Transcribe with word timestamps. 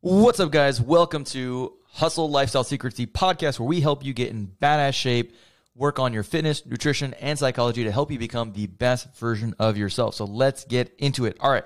What's 0.00 0.38
up, 0.38 0.52
guys? 0.52 0.80
Welcome 0.80 1.24
to 1.24 1.72
Hustle 1.88 2.30
Lifestyle 2.30 2.62
Secrets, 2.62 2.96
the 2.96 3.06
podcast 3.06 3.58
where 3.58 3.66
we 3.66 3.80
help 3.80 4.04
you 4.04 4.14
get 4.14 4.30
in 4.30 4.46
badass 4.62 4.94
shape, 4.94 5.34
work 5.74 5.98
on 5.98 6.12
your 6.12 6.22
fitness, 6.22 6.64
nutrition, 6.64 7.14
and 7.14 7.36
psychology 7.36 7.82
to 7.82 7.90
help 7.90 8.12
you 8.12 8.18
become 8.18 8.52
the 8.52 8.68
best 8.68 9.12
version 9.16 9.56
of 9.58 9.76
yourself. 9.76 10.14
So 10.14 10.24
let's 10.24 10.64
get 10.66 10.94
into 10.98 11.24
it. 11.24 11.36
All 11.40 11.50
right. 11.50 11.64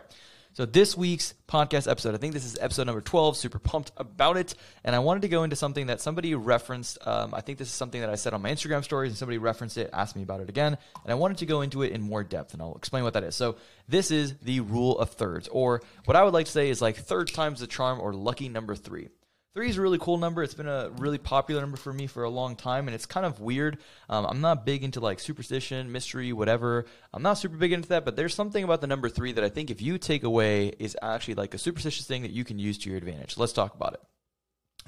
So 0.55 0.66
this 0.66 0.95
week's 0.95 1.32
podcast 1.48 1.91
episode, 1.91 2.14
I 2.14 2.19
think 2.19 2.34
this 2.34 2.45
is 2.45 2.59
episode 2.61 2.84
number 2.84 3.01
12, 3.01 3.39
super 3.39 3.59
pumped 3.59 3.91
about 3.96 4.37
it. 4.37 4.55
And 4.84 4.95
I 4.95 4.98
wanted 4.98 5.23
to 5.23 5.29
go 5.29 5.45
into 5.45 5.57
something 5.57 5.87
that 5.87 6.02
somebody 6.02 6.34
referenced. 6.34 6.98
Um, 7.07 7.32
I 7.32 7.41
think 7.41 7.57
this 7.57 7.69
is 7.69 7.75
something 7.75 8.02
that 8.02 8.11
I 8.11 8.16
said 8.16 8.34
on 8.34 8.43
my 8.43 8.51
Instagram 8.51 8.84
stories 8.84 9.12
and 9.12 9.19
somebody 9.19 9.38
referenced 9.38 9.79
it, 9.79 9.88
asked 9.95 10.15
me 10.15 10.23
about 10.23 10.41
it 10.41 10.51
again. 10.51 10.77
And 11.05 11.11
I 11.11 11.15
wanted 11.15 11.38
to 11.38 11.46
go 11.46 11.62
into 11.62 11.83
it 11.83 11.93
in 11.93 12.02
more 12.02 12.23
depth 12.23 12.52
and 12.52 12.61
I'll 12.61 12.75
explain 12.75 13.02
what 13.02 13.15
that 13.15 13.25
is. 13.25 13.34
So 13.34 13.57
this 13.88 14.11
is 14.11 14.34
the 14.43 14.61
rule 14.61 14.98
of 14.98 15.12
thirds, 15.12 15.48
or 15.48 15.80
what 16.05 16.19
I 16.19 16.23
would 16.23 16.34
like 16.34 16.46
to 16.46 16.52
say 16.52 16.69
is 16.69 16.82
like 16.82 16.96
third 16.96 17.32
times 17.32 17.60
the 17.60 17.66
charm 17.66 17.98
or 17.98 18.12
lucky 18.12 18.51
number 18.51 18.77
three. 18.77 19.09
Three 19.55 19.69
is 19.69 19.77
a 19.77 19.83
really 19.83 19.98
cool 19.98 20.16
number. 20.16 20.42
It's 20.42 20.55
been 20.55 20.66
a 20.66 20.91
really 20.97 21.19
popular 21.19 21.60
number 21.60 21.77
for 21.77 21.93
me 21.93 22.06
for 22.06 22.24
a 22.24 22.30
long 22.30 22.56
time, 22.56 22.88
and 22.88 22.95
it's 22.95 23.05
kind 23.05 23.27
of 23.27 23.38
weird. 23.38 23.77
Um, 24.09 24.24
I'm 24.27 24.41
not 24.41 24.65
big 24.65 24.83
into 24.83 25.01
like 25.01 25.20
superstition, 25.20 25.93
mystery, 25.93 26.33
whatever. 26.33 26.87
I'm 27.12 27.23
not 27.23 27.34
super 27.34 27.59
big 27.59 27.73
into 27.73 27.91
that, 27.91 28.07
but 28.07 28.16
there's 28.16 28.34
something 28.34 28.65
about 28.65 28.80
the 28.80 28.87
number 28.87 29.10
three 29.10 29.33
that 29.33 29.45
I 29.45 29.51
think 29.51 29.70
if 29.70 29.83
you 29.83 29.98
take 29.98 30.23
away 30.23 30.69
is 30.79 30.96
actually 31.02 31.34
like 31.34 31.52
a 31.52 31.59
superstitious 31.59 32.07
thing 32.07 32.23
that 32.23 32.30
you 32.30 32.45
can 32.45 32.59
use 32.59 32.79
to 32.79 32.88
your 32.88 32.96
advantage. 32.96 33.37
Let's 33.37 33.52
talk 33.52 33.74
about 33.74 33.93
it. 33.93 34.01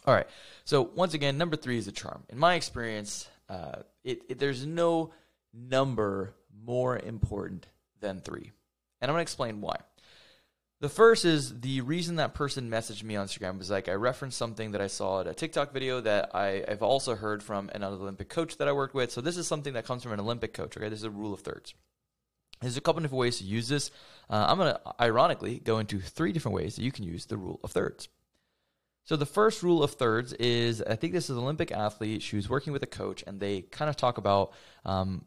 All 0.06 0.14
right. 0.14 0.26
So 0.64 0.90
once 0.94 1.12
again, 1.12 1.36
number 1.36 1.56
three 1.56 1.76
is 1.76 1.86
a 1.86 1.92
charm. 1.92 2.24
In 2.30 2.38
my 2.38 2.54
experience, 2.54 3.28
uh, 3.50 3.82
it, 4.02 4.22
it, 4.30 4.38
there's 4.38 4.64
no 4.64 5.12
number 5.52 6.34
more 6.64 6.98
important 6.98 7.66
than 8.00 8.20
three, 8.20 8.50
and 9.02 9.10
I'm 9.10 9.14
going 9.14 9.18
to 9.18 9.22
explain 9.22 9.60
why. 9.60 9.76
The 10.84 10.90
first 10.90 11.24
is 11.24 11.60
the 11.60 11.80
reason 11.80 12.16
that 12.16 12.34
person 12.34 12.68
messaged 12.68 13.04
me 13.04 13.16
on 13.16 13.26
Instagram 13.26 13.56
was 13.56 13.70
like 13.70 13.88
I 13.88 13.94
referenced 13.94 14.36
something 14.36 14.72
that 14.72 14.82
I 14.82 14.86
saw 14.86 15.22
at 15.22 15.26
a 15.26 15.32
TikTok 15.32 15.72
video 15.72 16.02
that 16.02 16.34
I, 16.34 16.62
have 16.68 16.82
also 16.82 17.14
heard 17.14 17.42
from 17.42 17.70
another 17.74 17.96
Olympic 17.96 18.28
coach 18.28 18.58
that 18.58 18.68
I 18.68 18.72
worked 18.72 18.94
with. 18.94 19.10
So 19.10 19.22
this 19.22 19.38
is 19.38 19.48
something 19.48 19.72
that 19.72 19.86
comes 19.86 20.02
from 20.02 20.12
an 20.12 20.20
Olympic 20.20 20.52
coach. 20.52 20.76
Okay, 20.76 20.90
this 20.90 20.98
is 20.98 21.06
a 21.06 21.10
rule 21.10 21.32
of 21.32 21.40
thirds. 21.40 21.72
There's 22.60 22.76
a 22.76 22.82
couple 22.82 23.00
different 23.00 23.18
ways 23.18 23.38
to 23.38 23.44
use 23.44 23.66
this. 23.66 23.90
Uh, 24.28 24.44
I'm 24.46 24.58
to 24.58 24.78
ironically 25.00 25.58
go 25.58 25.78
into 25.78 26.00
three 26.00 26.32
different 26.32 26.54
ways 26.54 26.76
that 26.76 26.82
you 26.82 26.92
can 26.92 27.04
use 27.04 27.24
the 27.24 27.38
rule 27.38 27.60
of 27.64 27.72
thirds. 27.72 28.10
So 29.06 29.16
the 29.16 29.24
first 29.24 29.62
rule 29.62 29.82
of 29.82 29.92
thirds 29.92 30.34
is 30.34 30.82
I 30.82 30.96
think 30.96 31.14
this 31.14 31.30
is 31.30 31.38
an 31.38 31.44
Olympic 31.44 31.72
athlete. 31.72 32.20
She 32.20 32.36
was 32.36 32.50
working 32.50 32.74
with 32.74 32.82
a 32.82 32.86
coach, 32.86 33.24
and 33.26 33.40
they 33.40 33.62
kind 33.62 33.88
of 33.88 33.96
talk 33.96 34.18
about 34.18 34.52
um, 34.84 35.24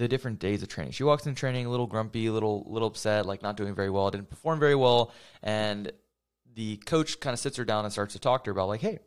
the 0.00 0.08
different 0.08 0.38
days 0.38 0.62
of 0.62 0.68
training. 0.68 0.92
She 0.92 1.04
walks 1.04 1.26
in 1.26 1.34
training 1.34 1.66
a 1.66 1.70
little 1.70 1.86
grumpy, 1.86 2.24
a 2.24 2.32
little 2.32 2.64
little 2.66 2.88
upset, 2.88 3.26
like 3.26 3.42
not 3.42 3.58
doing 3.58 3.74
very 3.74 3.90
well, 3.90 4.10
didn't 4.10 4.30
perform 4.30 4.58
very 4.58 4.74
well, 4.74 5.12
and 5.42 5.92
the 6.54 6.78
coach 6.78 7.20
kind 7.20 7.34
of 7.34 7.38
sits 7.38 7.58
her 7.58 7.66
down 7.66 7.84
and 7.84 7.92
starts 7.92 8.14
to 8.14 8.18
talk 8.18 8.44
to 8.44 8.48
her 8.48 8.52
about 8.52 8.68
like, 8.68 8.80
hey, 8.80 9.00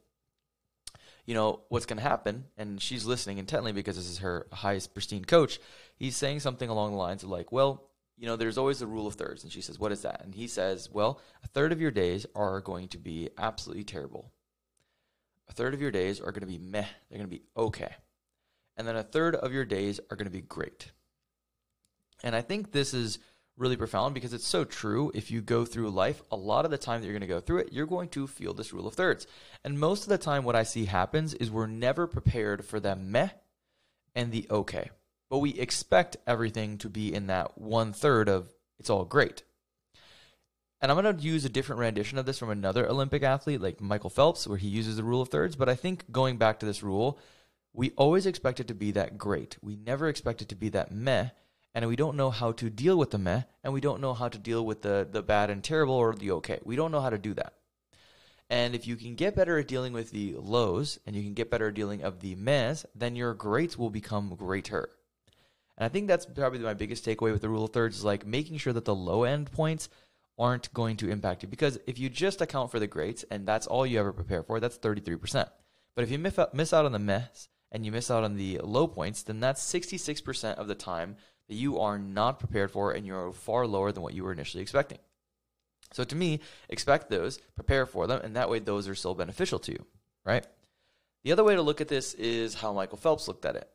you 1.25 1.33
know 1.33 1.61
what's 1.69 1.87
going 1.87 1.97
to 1.97 2.03
happen, 2.07 2.45
and 2.59 2.79
she's 2.79 3.05
listening 3.05 3.39
intently 3.39 3.71
because 3.71 3.95
this 3.95 4.07
is 4.07 4.19
her 4.19 4.45
highest 4.53 4.93
pristine 4.93 5.25
coach. 5.25 5.59
He's 5.95 6.15
saying 6.15 6.41
something 6.41 6.69
along 6.69 6.91
the 6.91 6.97
lines 6.97 7.23
of 7.23 7.29
like, 7.29 7.51
well, 7.51 7.89
you 8.15 8.27
know, 8.27 8.35
there's 8.35 8.59
always 8.59 8.83
a 8.83 8.87
rule 8.87 9.07
of 9.07 9.15
thirds, 9.15 9.41
and 9.41 9.51
she 9.51 9.61
says, 9.61 9.79
what 9.79 9.91
is 9.91 10.03
that? 10.03 10.21
And 10.23 10.35
he 10.35 10.45
says, 10.45 10.91
well, 10.93 11.19
a 11.43 11.47
third 11.47 11.71
of 11.71 11.81
your 11.81 11.89
days 11.89 12.27
are 12.35 12.61
going 12.61 12.87
to 12.89 12.99
be 12.99 13.31
absolutely 13.39 13.83
terrible. 13.83 14.31
A 15.49 15.53
third 15.53 15.73
of 15.73 15.81
your 15.81 15.91
days 15.91 16.21
are 16.21 16.31
going 16.31 16.41
to 16.41 16.45
be 16.45 16.59
meh. 16.59 16.85
They're 17.09 17.17
going 17.17 17.29
to 17.29 17.35
be 17.35 17.45
okay 17.57 17.95
and 18.77 18.87
then 18.87 18.95
a 18.95 19.03
third 19.03 19.35
of 19.35 19.53
your 19.53 19.65
days 19.65 19.99
are 20.09 20.17
going 20.17 20.25
to 20.25 20.31
be 20.31 20.41
great. 20.41 20.91
And 22.23 22.35
I 22.35 22.41
think 22.41 22.71
this 22.71 22.93
is 22.93 23.19
really 23.57 23.77
profound 23.77 24.13
because 24.13 24.33
it's 24.33 24.47
so 24.47 24.63
true. 24.63 25.11
If 25.13 25.29
you 25.29 25.41
go 25.41 25.65
through 25.65 25.89
life, 25.91 26.21
a 26.31 26.35
lot 26.35 26.65
of 26.65 26.71
the 26.71 26.77
time 26.77 27.01
that 27.01 27.07
you're 27.07 27.13
going 27.13 27.21
to 27.21 27.27
go 27.27 27.39
through 27.39 27.59
it, 27.59 27.73
you're 27.73 27.85
going 27.85 28.09
to 28.09 28.27
feel 28.27 28.53
this 28.53 28.73
rule 28.73 28.87
of 28.87 28.95
thirds. 28.95 29.27
And 29.63 29.79
most 29.79 30.03
of 30.03 30.09
the 30.09 30.17
time, 30.17 30.43
what 30.43 30.55
I 30.55 30.63
see 30.63 30.85
happens 30.85 31.33
is 31.33 31.51
we're 31.51 31.67
never 31.67 32.07
prepared 32.07 32.65
for 32.65 32.79
the 32.79 32.95
meh 32.95 33.29
and 34.15 34.31
the 34.31 34.47
okay. 34.49 34.89
But 35.29 35.39
we 35.39 35.51
expect 35.51 36.17
everything 36.25 36.77
to 36.79 36.89
be 36.89 37.13
in 37.13 37.27
that 37.27 37.57
one 37.57 37.93
third 37.93 38.29
of 38.29 38.49
it's 38.79 38.89
all 38.89 39.05
great. 39.05 39.43
And 40.81 40.91
I'm 40.91 41.01
going 41.01 41.15
to 41.15 41.23
use 41.23 41.45
a 41.45 41.49
different 41.49 41.79
rendition 41.79 42.17
of 42.17 42.25
this 42.25 42.39
from 42.39 42.49
another 42.49 42.87
Olympic 42.87 43.23
athlete 43.23 43.61
like 43.61 43.79
Michael 43.79 44.09
Phelps, 44.09 44.45
where 44.45 44.57
he 44.57 44.67
uses 44.67 44.97
the 44.97 45.03
rule 45.03 45.21
of 45.21 45.29
thirds. 45.29 45.55
But 45.55 45.69
I 45.69 45.75
think 45.75 46.11
going 46.11 46.37
back 46.37 46.59
to 46.59 46.65
this 46.65 46.83
rule, 46.83 47.17
we 47.73 47.91
always 47.97 48.25
expect 48.25 48.59
it 48.59 48.67
to 48.67 48.75
be 48.75 48.91
that 48.91 49.17
great. 49.17 49.57
We 49.61 49.75
never 49.75 50.07
expect 50.07 50.41
it 50.41 50.49
to 50.49 50.55
be 50.55 50.69
that 50.69 50.91
meh, 50.91 51.29
and 51.73 51.87
we 51.87 51.95
don't 51.95 52.17
know 52.17 52.29
how 52.29 52.51
to 52.53 52.69
deal 52.69 52.97
with 52.97 53.11
the 53.11 53.17
meh, 53.17 53.43
and 53.63 53.73
we 53.73 53.81
don't 53.81 54.01
know 54.01 54.13
how 54.13 54.29
to 54.29 54.37
deal 54.37 54.65
with 54.65 54.83
the 54.83 55.07
the 55.09 55.23
bad 55.23 55.49
and 55.49 55.63
terrible 55.63 55.95
or 55.95 56.13
the 56.13 56.31
okay. 56.31 56.59
We 56.63 56.75
don't 56.75 56.91
know 56.91 57.01
how 57.01 57.09
to 57.09 57.17
do 57.17 57.33
that. 57.33 57.53
And 58.49 58.75
if 58.75 58.85
you 58.85 58.95
can 58.95 59.15
get 59.15 59.35
better 59.35 59.57
at 59.57 59.67
dealing 59.67 59.93
with 59.93 60.11
the 60.11 60.35
lows 60.37 60.99
and 61.07 61.15
you 61.15 61.23
can 61.23 61.33
get 61.33 61.49
better 61.49 61.69
at 61.69 61.73
dealing 61.73 62.03
of 62.03 62.19
the 62.19 62.35
mehs, 62.35 62.85
then 62.93 63.15
your 63.15 63.33
greats 63.33 63.77
will 63.77 63.89
become 63.89 64.35
greater. 64.35 64.89
And 65.75 65.85
I 65.85 65.89
think 65.89 66.07
that's 66.07 66.27
probably 66.27 66.59
my 66.59 66.75
biggest 66.75 67.03
takeaway 67.03 67.31
with 67.31 67.41
the 67.41 67.49
rule 67.49 67.65
of 67.65 67.71
thirds 67.71 67.97
is 67.97 68.03
like 68.03 68.27
making 68.27 68.57
sure 68.57 68.73
that 68.73 68.85
the 68.85 68.93
low 68.93 69.23
end 69.23 69.51
points 69.51 69.89
aren't 70.37 70.71
going 70.73 70.97
to 70.97 71.09
impact 71.09 71.41
you. 71.41 71.49
Because 71.49 71.79
if 71.87 71.97
you 71.97 72.09
just 72.09 72.41
account 72.41 72.69
for 72.69 72.79
the 72.79 72.85
greats 72.85 73.25
and 73.31 73.47
that's 73.47 73.65
all 73.65 73.87
you 73.87 73.99
ever 73.99 74.13
prepare 74.13 74.43
for, 74.43 74.59
that's 74.59 74.77
33%. 74.77 75.49
But 75.95 76.03
if 76.03 76.11
you 76.11 76.19
miss 76.19 76.73
out 76.73 76.85
on 76.85 76.91
the 76.91 76.99
mess 76.99 77.47
and 77.73 77.85
you 77.85 77.91
miss 77.91 78.09
out 78.11 78.23
on 78.23 78.35
the 78.35 78.59
low 78.63 78.87
points, 78.87 79.23
then 79.23 79.39
that's 79.39 79.61
66% 79.61 80.55
of 80.55 80.67
the 80.67 80.75
time 80.75 81.17
that 81.49 81.55
you 81.55 81.79
are 81.79 81.99
not 81.99 82.39
prepared 82.39 82.71
for 82.71 82.91
and 82.91 83.05
you're 83.05 83.33
far 83.33 83.67
lower 83.67 83.91
than 83.91 84.03
what 84.03 84.13
you 84.13 84.23
were 84.23 84.31
initially 84.31 84.61
expecting. 84.61 84.99
So 85.91 86.03
to 86.03 86.15
me, 86.15 86.39
expect 86.69 87.09
those, 87.09 87.39
prepare 87.55 87.85
for 87.85 88.07
them, 88.07 88.21
and 88.23 88.35
that 88.35 88.49
way 88.49 88.59
those 88.59 88.87
are 88.87 88.95
still 88.95 89.15
beneficial 89.15 89.59
to 89.59 89.71
you, 89.71 89.85
right? 90.23 90.45
The 91.23 91.31
other 91.31 91.43
way 91.43 91.55
to 91.55 91.61
look 91.61 91.81
at 91.81 91.87
this 91.87 92.13
is 92.13 92.55
how 92.55 92.73
Michael 92.73 92.97
Phelps 92.97 93.27
looked 93.27 93.45
at 93.45 93.55
it. 93.55 93.69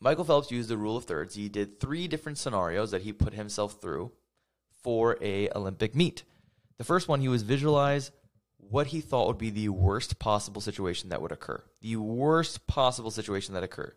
Michael 0.00 0.24
Phelps 0.24 0.50
used 0.50 0.68
the 0.68 0.76
rule 0.76 0.96
of 0.96 1.04
thirds. 1.04 1.34
He 1.34 1.48
did 1.48 1.80
three 1.80 2.08
different 2.08 2.38
scenarios 2.38 2.92
that 2.92 3.02
he 3.02 3.12
put 3.12 3.34
himself 3.34 3.80
through 3.80 4.12
for 4.82 5.18
a 5.20 5.50
Olympic 5.50 5.94
meet. 5.94 6.22
The 6.76 6.84
first 6.84 7.08
one 7.08 7.20
he 7.20 7.28
was 7.28 7.42
visualize 7.42 8.12
what 8.58 8.88
he 8.88 9.00
thought 9.00 9.26
would 9.28 9.38
be 9.38 9.50
the 9.50 9.68
worst 9.68 10.18
possible 10.18 10.60
situation 10.60 11.08
that 11.08 11.22
would 11.22 11.32
occur. 11.32 11.62
The 11.80 11.96
worst 11.96 12.66
possible 12.66 13.10
situation 13.10 13.54
that 13.54 13.62
occurred. 13.62 13.96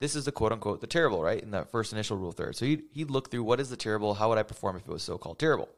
This 0.00 0.16
is 0.16 0.24
the 0.24 0.32
quote 0.32 0.52
unquote 0.52 0.80
the 0.80 0.86
terrible, 0.86 1.22
right? 1.22 1.42
In 1.42 1.50
that 1.50 1.70
first 1.70 1.92
initial 1.92 2.16
rule 2.16 2.32
third. 2.32 2.56
So 2.56 2.64
he'd, 2.64 2.84
he'd 2.92 3.10
look 3.10 3.30
through 3.30 3.44
what 3.44 3.60
is 3.60 3.70
the 3.70 3.76
terrible, 3.76 4.14
how 4.14 4.30
would 4.30 4.38
I 4.38 4.42
perform 4.42 4.76
if 4.76 4.82
it 4.82 4.92
was 4.92 5.02
so 5.02 5.18
called 5.18 5.38
terrible? 5.38 5.68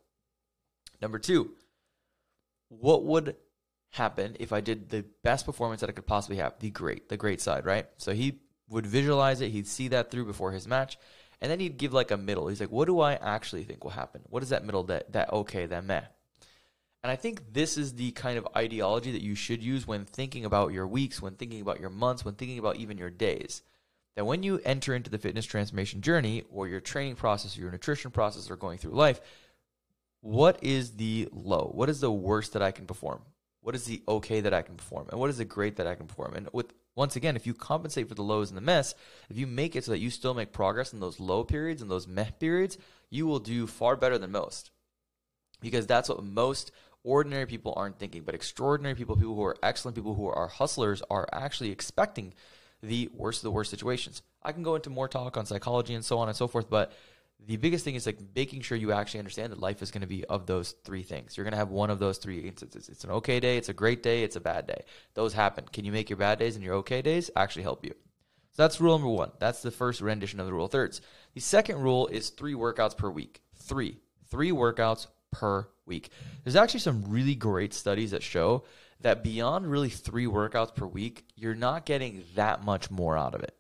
Number 1.01 1.19
two, 1.19 1.51
what 2.69 3.05
would 3.05 3.37
happen 3.91 4.37
if 4.39 4.53
I 4.53 4.61
did 4.61 4.89
the 4.89 5.05
best 5.23 5.45
performance 5.45 5.81
that 5.81 5.91
I 5.91 5.93
could 5.93 6.07
possibly 6.07 6.37
have? 6.37 6.55
The 6.61 6.71
great, 6.71 7.09
the 7.09 7.17
great 7.17 7.41
side, 7.41 7.67
right? 7.67 7.87
So 7.99 8.13
he 8.13 8.39
would 8.69 8.87
visualize 8.87 9.41
it, 9.41 9.51
he'd 9.51 9.67
see 9.67 9.89
that 9.89 10.11
through 10.11 10.27
before 10.27 10.53
his 10.53 10.69
match, 10.69 10.97
and 11.41 11.51
then 11.51 11.59
he'd 11.59 11.77
give 11.77 11.93
like 11.93 12.13
a 12.13 12.17
middle. 12.17 12.47
He's 12.47 12.61
like, 12.61 12.71
what 12.71 12.87
do 12.87 13.01
I 13.01 13.15
actually 13.15 13.65
think 13.65 13.83
will 13.83 13.91
happen? 13.91 14.23
What 14.31 14.45
is 14.45 14.51
that 14.51 14.65
middle 14.65 14.85
that 14.85 15.13
that 15.13 15.33
okay, 15.33 15.67
that 15.67 15.85
meh? 15.85 16.03
And 17.03 17.11
I 17.11 17.17
think 17.17 17.53
this 17.53 17.77
is 17.77 17.95
the 17.95 18.13
kind 18.13 18.39
of 18.39 18.47
ideology 18.57 19.11
that 19.13 19.23
you 19.23 19.35
should 19.35 19.63
use 19.63 19.87
when 19.87 20.05
thinking 20.05 20.45
about 20.45 20.73
your 20.73 20.87
weeks, 20.87 21.21
when 21.21 21.35
thinking 21.35 21.61
about 21.61 21.81
your 21.81 21.91
months, 21.91 22.25
when 22.25 22.35
thinking 22.35 22.59
about 22.59 22.77
even 22.77 22.97
your 22.97 23.11
days. 23.11 23.63
That 24.15 24.27
when 24.27 24.43
you 24.43 24.61
enter 24.65 24.95
into 24.95 25.11
the 25.11 25.19
fitness 25.19 25.47
transformation 25.47 26.01
journey 26.01 26.45
or 26.51 26.69
your 26.69 26.81
training 26.81 27.17
process 27.17 27.57
or 27.57 27.63
your 27.63 27.73
nutrition 27.73 28.11
process 28.11 28.51
or 28.51 28.57
going 28.57 28.79
through 28.79 28.93
life, 28.93 29.21
what 30.21 30.63
is 30.63 30.93
the 30.93 31.29
low? 31.33 31.73
What 31.75 31.89
is 31.89 32.01
the 32.01 32.13
worst 32.13 32.53
that 32.53 32.63
I 32.63 32.71
can 32.71 32.87
perform? 32.87 33.23
What 33.63 33.75
is 33.75 33.85
the 33.85 34.03
okay 34.07 34.41
that 34.41 34.55
I 34.55 34.63
can 34.63 34.77
perform? 34.77 35.09
And 35.11 35.19
what 35.19 35.31
is 35.31 35.39
the 35.39 35.45
great 35.45 35.77
that 35.77 35.87
I 35.87 35.95
can 35.95 36.07
perform? 36.07 36.35
And 36.35 36.49
with 36.53 36.73
once 36.95 37.17
again, 37.17 37.37
if 37.37 37.47
you 37.47 37.55
compensate 37.55 38.09
for 38.09 38.15
the 38.15 38.23
lows 38.23 38.51
and 38.51 38.57
the 38.57 38.63
mess, 38.63 38.95
if 39.31 39.39
you 39.39 39.47
make 39.47 39.75
it 39.75 39.85
so 39.85 39.93
that 39.93 39.99
you 39.99 40.11
still 40.11 40.35
make 40.35 40.53
progress 40.53 40.93
in 40.93 41.01
those 41.01 41.19
low 41.19 41.43
periods 41.43 41.81
and 41.81 41.91
those 41.91 42.07
meh 42.07 42.31
periods, 42.39 42.77
you 43.09 43.27
will 43.27 43.39
do 43.39 43.67
far 43.67 43.97
better 43.97 44.19
than 44.19 44.31
most. 44.31 44.71
Because 45.61 45.87
that's 45.87 46.09
what 46.09 46.23
most 46.23 46.71
ordinary 47.05 47.47
people 47.47 47.75
aren't 47.77 47.99
thinking, 47.99 48.23
but 48.23 48.35
extraordinary 48.35 48.95
people, 48.95 49.17
people 49.17 49.35
who 49.35 49.45
are 49.45 49.57
excellent, 49.63 49.95
people 49.95 50.15
who 50.15 50.27
are 50.27 50.49
hustlers, 50.49 51.03
are 51.11 51.29
actually 51.33 51.71
expecting 51.71 52.35
the 52.83 53.09
worst 53.15 53.41
of 53.41 53.45
the 53.45 53.51
worst 53.51 53.71
situations. 53.71 54.23
I 54.43 54.53
can 54.53 54.63
go 54.63 54.75
into 54.75 54.91
more 54.91 55.09
talk 55.09 55.37
on 55.37 55.47
psychology 55.47 55.95
and 55.95 56.05
so 56.05 56.19
on 56.19 56.29
and 56.29 56.37
so 56.37 56.49
forth, 56.49 56.69
but 56.69 56.93
the 57.47 57.57
biggest 57.57 57.85
thing 57.85 57.95
is 57.95 58.07
like 58.07 58.19
making 58.35 58.61
sure 58.61 58.77
you 58.79 58.93
actually 58.93 59.21
understand 59.21 59.53
that 59.53 59.61
life 59.61 59.83
is 59.83 59.91
going 59.91 60.03
to 60.03 60.07
be 60.07 60.25
of 60.27 60.47
those 60.47 60.73
three 60.85 61.03
things. 61.03 61.37
You're 61.37 61.45
going 61.45 61.53
to 61.53 61.59
have 61.59 61.71
one 61.71 61.91
of 61.91 61.99
those 61.99 62.19
three. 62.19 62.39
It's, 62.39 62.63
it's, 62.63 63.05
an 63.05 63.11
okay 63.11 63.41
day, 63.41 63.57
it's 63.57 63.69
a 63.69 63.75
great 63.75 64.03
day, 64.03 64.23
it's 64.23 64.37
a 64.37 64.41
bad 64.41 64.67
day. 64.67 64.85
Those 65.15 65.33
happen. 65.33 65.65
Can 65.73 65.85
you 65.85 65.93
make 65.93 66.09
your 66.09 66.17
bad 66.17 66.39
days 66.39 66.55
and 66.55 66.65
your 66.65 66.75
okay 66.77 67.03
days 67.03 67.31
actually 67.35 67.63
help 67.63 67.85
you? 67.85 67.95
So 68.53 68.63
that's 68.63 68.81
rule 68.81 68.99
number 68.99 69.09
one. 69.09 69.33
That's 69.39 69.63
the 69.63 69.71
first 69.71 70.01
rendition 70.01 70.39
of 70.39 70.47
the 70.47 70.53
rule 70.53 70.67
of 70.67 70.73
thirds. 70.73 71.01
The 71.35 71.41
second 71.41 71.79
rule 71.81 72.07
is 72.09 72.31
three 72.31 72.55
workouts 72.55 72.97
per 72.97 73.11
week. 73.11 73.41
Three. 73.57 73.99
Three 74.31 74.51
workouts 74.51 75.07
per 75.33 75.67
week. 75.85 76.11
There's 76.45 76.57
actually 76.57 76.81
some 76.81 77.05
really 77.09 77.35
great 77.35 77.75
studies 77.75 78.13
that 78.13 78.23
show 78.23 78.65
that 79.01 79.25
beyond 79.25 79.69
really 79.69 79.89
three 79.89 80.27
workouts 80.27 80.75
per 80.75 80.87
week, 80.87 81.25
you're 81.35 81.57
not 81.57 81.85
getting 81.85 82.23
that 82.37 82.65
much 82.65 82.91
more 82.91 83.19
out 83.19 83.35
of 83.35 83.43
it. 83.43 83.57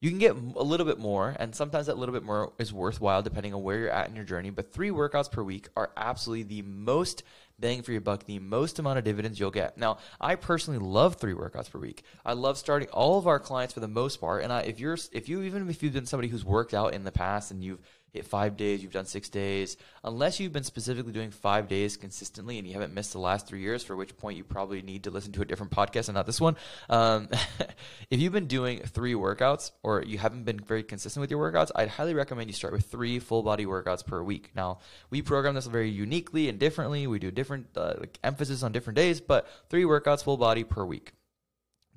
You 0.00 0.08
can 0.08 0.18
get 0.18 0.34
a 0.34 0.62
little 0.62 0.86
bit 0.86 0.98
more, 0.98 1.36
and 1.38 1.54
sometimes 1.54 1.86
that 1.86 1.98
little 1.98 2.14
bit 2.14 2.22
more 2.22 2.54
is 2.58 2.72
worthwhile 2.72 3.22
depending 3.22 3.52
on 3.52 3.62
where 3.62 3.78
you're 3.78 3.90
at 3.90 4.08
in 4.08 4.16
your 4.16 4.24
journey. 4.24 4.48
But 4.48 4.72
three 4.72 4.88
workouts 4.88 5.30
per 5.30 5.42
week 5.42 5.68
are 5.76 5.90
absolutely 5.94 6.44
the 6.44 6.62
most 6.62 7.22
bang 7.58 7.82
for 7.82 7.92
your 7.92 8.00
buck, 8.00 8.24
the 8.24 8.38
most 8.38 8.78
amount 8.78 8.96
of 8.96 9.04
dividends 9.04 9.38
you'll 9.38 9.50
get. 9.50 9.76
Now, 9.76 9.98
I 10.18 10.36
personally 10.36 10.80
love 10.80 11.16
three 11.16 11.34
workouts 11.34 11.70
per 11.70 11.78
week. 11.78 12.02
I 12.24 12.32
love 12.32 12.56
starting 12.56 12.88
all 12.88 13.18
of 13.18 13.26
our 13.26 13.38
clients 13.38 13.74
for 13.74 13.80
the 13.80 13.88
most 13.88 14.22
part. 14.22 14.42
And 14.42 14.50
I, 14.50 14.60
if 14.60 14.80
you're, 14.80 14.96
if 15.12 15.28
you, 15.28 15.42
even 15.42 15.68
if 15.68 15.82
you've 15.82 15.92
been 15.92 16.06
somebody 16.06 16.28
who's 16.28 16.46
worked 16.46 16.72
out 16.72 16.94
in 16.94 17.04
the 17.04 17.12
past 17.12 17.50
and 17.50 17.62
you've 17.62 17.80
hit 18.12 18.26
five 18.26 18.56
days, 18.56 18.82
you've 18.82 18.92
done 18.92 19.06
six 19.06 19.28
days, 19.28 19.76
unless 20.04 20.40
you've 20.40 20.52
been 20.52 20.64
specifically 20.64 21.12
doing 21.12 21.30
five 21.30 21.68
days 21.68 21.96
consistently 21.96 22.58
and 22.58 22.66
you 22.66 22.72
haven't 22.72 22.94
missed 22.94 23.12
the 23.12 23.18
last 23.18 23.46
three 23.46 23.60
years, 23.60 23.82
for 23.82 23.96
which 23.96 24.16
point 24.16 24.36
you 24.36 24.44
probably 24.44 24.82
need 24.82 25.04
to 25.04 25.10
listen 25.10 25.32
to 25.32 25.42
a 25.42 25.44
different 25.44 25.72
podcast 25.72 26.08
and 26.08 26.14
not 26.14 26.26
this 26.26 26.40
one. 26.40 26.56
Um, 26.88 27.28
if 28.10 28.20
you've 28.20 28.32
been 28.32 28.46
doing 28.46 28.80
three 28.80 29.14
workouts 29.14 29.70
or 29.82 30.02
you 30.02 30.18
haven't 30.18 30.44
been 30.44 30.58
very 30.60 30.82
consistent 30.82 31.20
with 31.20 31.30
your 31.30 31.40
workouts, 31.40 31.70
I'd 31.74 31.88
highly 31.88 32.14
recommend 32.14 32.48
you 32.48 32.54
start 32.54 32.72
with 32.72 32.86
three 32.86 33.18
full 33.18 33.42
body 33.42 33.66
workouts 33.66 34.04
per 34.04 34.22
week. 34.22 34.50
Now, 34.54 34.80
we 35.10 35.22
program 35.22 35.54
this 35.54 35.66
very 35.66 35.90
uniquely 35.90 36.48
and 36.48 36.58
differently. 36.58 37.06
We 37.06 37.18
do 37.18 37.30
different 37.30 37.66
uh, 37.76 37.94
like 37.98 38.18
emphasis 38.24 38.62
on 38.62 38.72
different 38.72 38.96
days, 38.96 39.20
but 39.20 39.48
three 39.68 39.84
workouts 39.84 40.24
full 40.24 40.36
body 40.36 40.64
per 40.64 40.84
week. 40.84 41.12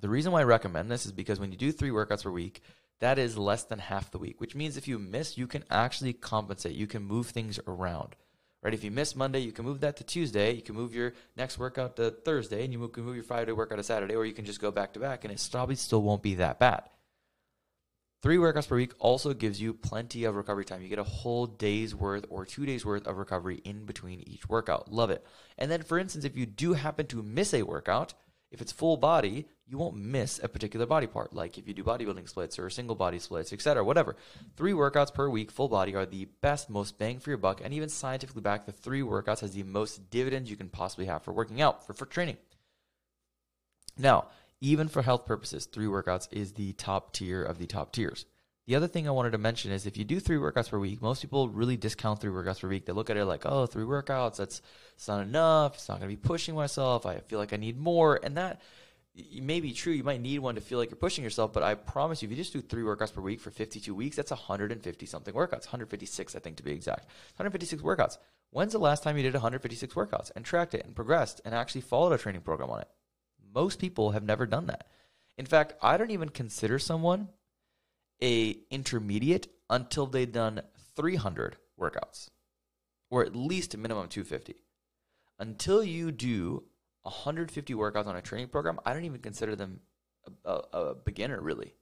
The 0.04 0.10
reason 0.10 0.34
why 0.34 0.42
I 0.42 0.44
recommend 0.44 0.92
this 0.92 1.06
is 1.06 1.14
because 1.14 1.40
when 1.40 1.52
you 1.52 1.58
do 1.58 1.72
three 1.72 1.90
workouts 1.90 2.24
per 2.24 2.30
week, 2.30 2.62
that 3.04 3.20
is 3.20 3.38
less 3.38 3.64
than 3.66 3.80
half 3.80 4.12
the 4.12 4.18
week, 4.18 4.40
which 4.40 4.56
means 4.56 4.78
if 4.78 4.88
you 4.88 4.98
miss, 4.98 5.38
you 5.38 5.46
can 5.46 5.66
actually 5.70 6.14
compensate. 6.14 6.74
You 6.74 6.88
can 6.88 7.04
move 7.04 7.28
things 7.28 7.60
around. 7.68 8.16
Right? 8.62 8.74
If 8.74 8.86
you 8.86 8.92
miss 8.92 9.14
Monday, 9.14 9.40
you 9.40 9.52
can 9.52 9.66
move 9.66 9.82
that 9.82 9.98
to 9.98 10.06
Tuesday. 10.06 10.54
You 10.54 10.62
can 10.62 10.76
move 10.76 10.96
your 10.96 11.12
next 11.36 11.60
workout 11.60 11.98
to 11.98 12.12
Thursday, 12.12 12.64
and 12.64 12.72
you 12.72 12.88
can 12.88 13.04
move 13.04 13.16
your 13.16 13.26
Friday 13.26 13.52
workout 13.52 13.78
to 13.78 13.84
Saturday, 13.84 14.16
or 14.16 14.26
you 14.26 14.32
can 14.32 14.46
just 14.46 14.62
go 14.62 14.72
back 14.72 14.94
to 14.94 15.02
back, 15.02 15.26
and 15.26 15.34
it 15.34 15.50
probably 15.52 15.76
still 15.76 16.02
won't 16.02 16.24
be 16.24 16.36
that 16.36 16.60
bad. 16.60 16.84
Three 18.22 18.38
workouts 18.38 18.70
per 18.70 18.78
week 18.78 18.94
also 19.00 19.34
gives 19.34 19.60
you 19.60 19.74
plenty 19.74 20.24
of 20.24 20.36
recovery 20.36 20.64
time. 20.64 20.82
You 20.82 20.88
get 20.88 20.98
a 20.98 21.04
whole 21.04 21.46
day's 21.46 21.94
worth 21.94 22.26
or 22.30 22.46
two 22.46 22.66
days 22.66 22.86
worth 22.86 23.06
of 23.06 23.18
recovery 23.18 23.60
in 23.66 23.84
between 23.84 24.22
each 24.22 24.48
workout. 24.48 24.94
Love 24.94 25.10
it. 25.10 25.26
And 25.58 25.70
then, 25.70 25.84
for 25.84 26.00
instance, 26.00 26.24
if 26.24 26.38
you 26.38 26.46
do 26.46 26.72
happen 26.72 27.06
to 27.08 27.22
miss 27.22 27.54
a 27.54 27.64
workout, 27.64 28.14
if 28.50 28.62
it's 28.62 28.72
full 28.72 28.96
body, 28.96 29.46
you 29.68 29.78
won't 29.78 29.96
miss 29.96 30.40
a 30.44 30.48
particular 30.48 30.86
body 30.86 31.08
part. 31.08 31.34
Like 31.34 31.58
if 31.58 31.68
you 31.68 31.74
do 31.74 31.84
bodybuilding 31.84 32.28
splits 32.28 32.60
or 32.60 32.70
single 32.70 32.96
body 32.96 33.20
splits, 33.20 33.54
etc., 33.54 33.84
whatever. 33.84 34.16
Three 34.56 34.74
workouts 34.74 35.14
per 35.14 35.30
week, 35.30 35.52
full 35.52 35.70
body, 35.70 35.96
are 35.96 36.06
the 36.06 36.28
best, 36.42 36.70
most 36.70 36.98
bang 36.98 37.20
for 37.20 37.30
your 37.30 37.38
buck, 37.38 37.62
and 37.64 37.74
even 37.74 37.90
scientifically 37.90 38.42
backed, 38.42 38.66
the 38.66 38.72
three 38.72 39.02
workouts 39.02 39.40
has 39.40 39.54
the 39.54 39.64
most 39.64 40.10
dividends 40.10 40.50
you 40.50 40.58
can 40.58 40.70
possibly 40.70 41.06
have 41.06 41.24
for 41.24 41.32
working 41.32 41.62
out, 41.62 41.86
for, 41.86 41.94
for 41.94 42.06
training. 42.06 42.38
Now, 43.98 44.28
even 44.60 44.88
for 44.88 45.02
health 45.02 45.26
purposes, 45.26 45.66
three 45.66 45.88
workouts 45.88 46.28
is 46.32 46.54
the 46.54 46.74
top 46.74 47.14
tier 47.14 47.44
of 47.44 47.58
the 47.58 47.68
top 47.68 47.92
tiers. 47.92 48.26
The 48.66 48.76
other 48.76 48.88
thing 48.88 49.08
I 49.08 49.12
wanted 49.12 49.32
to 49.32 49.38
mention 49.38 49.72
is 49.74 49.86
if 49.86 49.98
you 49.98 50.06
do 50.06 50.22
three 50.22 50.38
workouts 50.38 50.70
per 50.70 50.80
week, 50.80 51.02
most 51.02 51.22
people 51.22 51.50
really 51.50 51.76
discount 51.76 52.22
three 52.22 52.32
workouts 52.32 52.62
per 52.62 52.70
week. 52.70 52.86
They 52.86 52.94
look 52.94 53.10
at 53.10 53.18
it 53.18 53.26
like, 53.26 53.46
oh, 53.46 53.66
three 53.66 53.84
workouts, 53.84 54.38
that's 54.38 54.62
it's 54.96 55.08
not 55.08 55.22
enough. 55.22 55.76
It's 55.76 55.90
not 55.90 56.00
going 56.00 56.10
to 56.10 56.16
be 56.16 56.28
pushing 56.28 56.56
myself. 56.56 57.06
I 57.06 57.18
feel 57.20 57.40
like 57.40 57.52
I 57.52 57.58
need 57.58 57.78
more. 57.78 58.22
And 58.24 58.38
that 58.38 58.62
may 59.16 59.60
be 59.60 59.74
true. 59.74 59.94
You 59.94 60.04
might 60.04 60.22
need 60.22 60.40
one 60.40 60.56
to 60.56 60.62
feel 60.62 60.80
like 60.80 60.90
you're 60.90 60.98
pushing 60.98 61.24
yourself, 61.24 61.54
but 61.54 61.64
I 61.64 61.76
promise 61.76 62.22
you, 62.22 62.28
if 62.28 62.32
you 62.32 62.38
just 62.38 62.54
do 62.54 62.62
three 62.62 62.84
workouts 62.84 63.14
per 63.14 63.22
week 63.22 63.40
for 63.40 63.52
52 63.52 63.94
weeks, 63.94 64.16
that's 64.16 64.32
150 64.32 65.06
something 65.06 65.34
workouts, 65.34 65.66
156, 65.66 66.36
I 66.36 66.40
think 66.40 66.58
to 66.58 66.64
be 66.64 66.72
exact. 66.72 67.06
156 67.38 67.84
workouts. 67.84 68.18
When's 68.50 68.74
the 68.74 68.80
last 68.80 69.04
time 69.04 69.18
you 69.18 69.24
did 69.24 69.34
156 69.34 69.94
workouts 69.94 70.32
and 70.36 70.44
tracked 70.44 70.74
it 70.74 70.86
and 70.86 70.96
progressed 70.96 71.42
and 71.46 71.54
actually 71.54 71.82
followed 71.82 72.14
a 72.14 72.18
training 72.18 72.42
program 72.42 72.70
on 72.70 72.82
it? 72.82 72.88
Most 73.54 73.80
people 73.80 74.12
have 74.12 74.24
never 74.24 74.46
done 74.46 74.68
that. 74.68 74.88
In 75.38 75.46
fact, 75.46 75.74
I 75.82 75.98
don't 75.98 76.12
even 76.12 76.30
consider 76.30 76.80
someone 76.80 77.30
a 78.22 78.58
intermediate 78.72 79.48
until 79.70 80.06
they've 80.06 80.32
done 80.32 80.62
300 80.96 81.58
workouts 81.80 82.30
or 83.10 83.24
at 83.24 83.36
least 83.36 83.74
a 83.74 83.78
minimum 83.78 84.08
250 84.08 84.56
until 85.40 85.84
you 85.84 86.12
do 86.12 86.64
150 87.04 87.74
workouts 87.74 88.08
on 88.08 88.16
a 88.16 88.22
training 88.22 88.48
program 88.48 88.80
i 88.86 88.94
don't 88.94 89.06
even 89.06 89.20
consider 89.20 89.56
them 89.56 89.80
a, 90.46 90.52
a, 90.52 90.78
a 90.80 90.96
beginner 90.96 91.40
really 91.42 91.74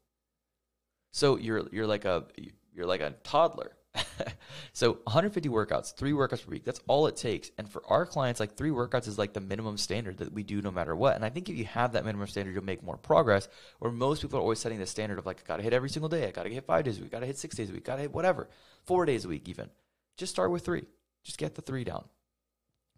so 1.11 1.37
you're 1.37 1.67
you're 1.71 1.87
like 1.87 2.05
a 2.05 2.25
you're 2.73 2.85
like 2.85 3.01
a 3.01 3.11
toddler 3.23 3.75
so 4.73 4.93
150 5.03 5.49
workouts, 5.49 5.95
three 5.95 6.11
workouts 6.11 6.45
per 6.45 6.51
week. 6.51 6.63
That's 6.63 6.79
all 6.87 7.07
it 7.07 7.15
takes. 7.15 7.51
And 7.57 7.69
for 7.69 7.83
our 7.87 8.05
clients, 8.05 8.39
like 8.39 8.55
three 8.55 8.69
workouts 8.69 9.07
is 9.07 9.17
like 9.17 9.33
the 9.33 9.41
minimum 9.41 9.77
standard 9.77 10.17
that 10.19 10.31
we 10.31 10.43
do 10.43 10.61
no 10.61 10.71
matter 10.71 10.95
what. 10.95 11.15
And 11.15 11.25
I 11.25 11.29
think 11.29 11.49
if 11.49 11.57
you 11.57 11.65
have 11.65 11.93
that 11.93 12.05
minimum 12.05 12.27
standard, 12.27 12.53
you'll 12.53 12.63
make 12.63 12.83
more 12.83 12.97
progress. 12.97 13.47
Where 13.79 13.91
most 13.91 14.21
people 14.21 14.39
are 14.39 14.41
always 14.41 14.59
setting 14.59 14.79
the 14.79 14.85
standard 14.85 15.19
of 15.19 15.25
like, 15.25 15.41
I 15.41 15.47
gotta 15.47 15.63
hit 15.63 15.73
every 15.73 15.89
single 15.89 16.09
day. 16.09 16.27
I 16.27 16.31
gotta 16.31 16.49
hit 16.49 16.65
five 16.65 16.85
days 16.85 16.99
a 16.99 17.01
week. 17.01 17.11
Gotta 17.11 17.25
hit 17.25 17.37
six 17.37 17.55
days 17.55 17.69
a 17.69 17.73
week. 17.73 17.85
Gotta 17.85 18.03
hit 18.03 18.13
whatever. 18.13 18.49
Four 18.85 19.05
days 19.05 19.25
a 19.25 19.27
week 19.27 19.49
even. 19.49 19.69
Just 20.17 20.31
start 20.31 20.51
with 20.51 20.63
three. 20.63 20.85
Just 21.23 21.37
get 21.37 21.55
the 21.55 21.61
three 21.61 21.83
down. 21.83 22.05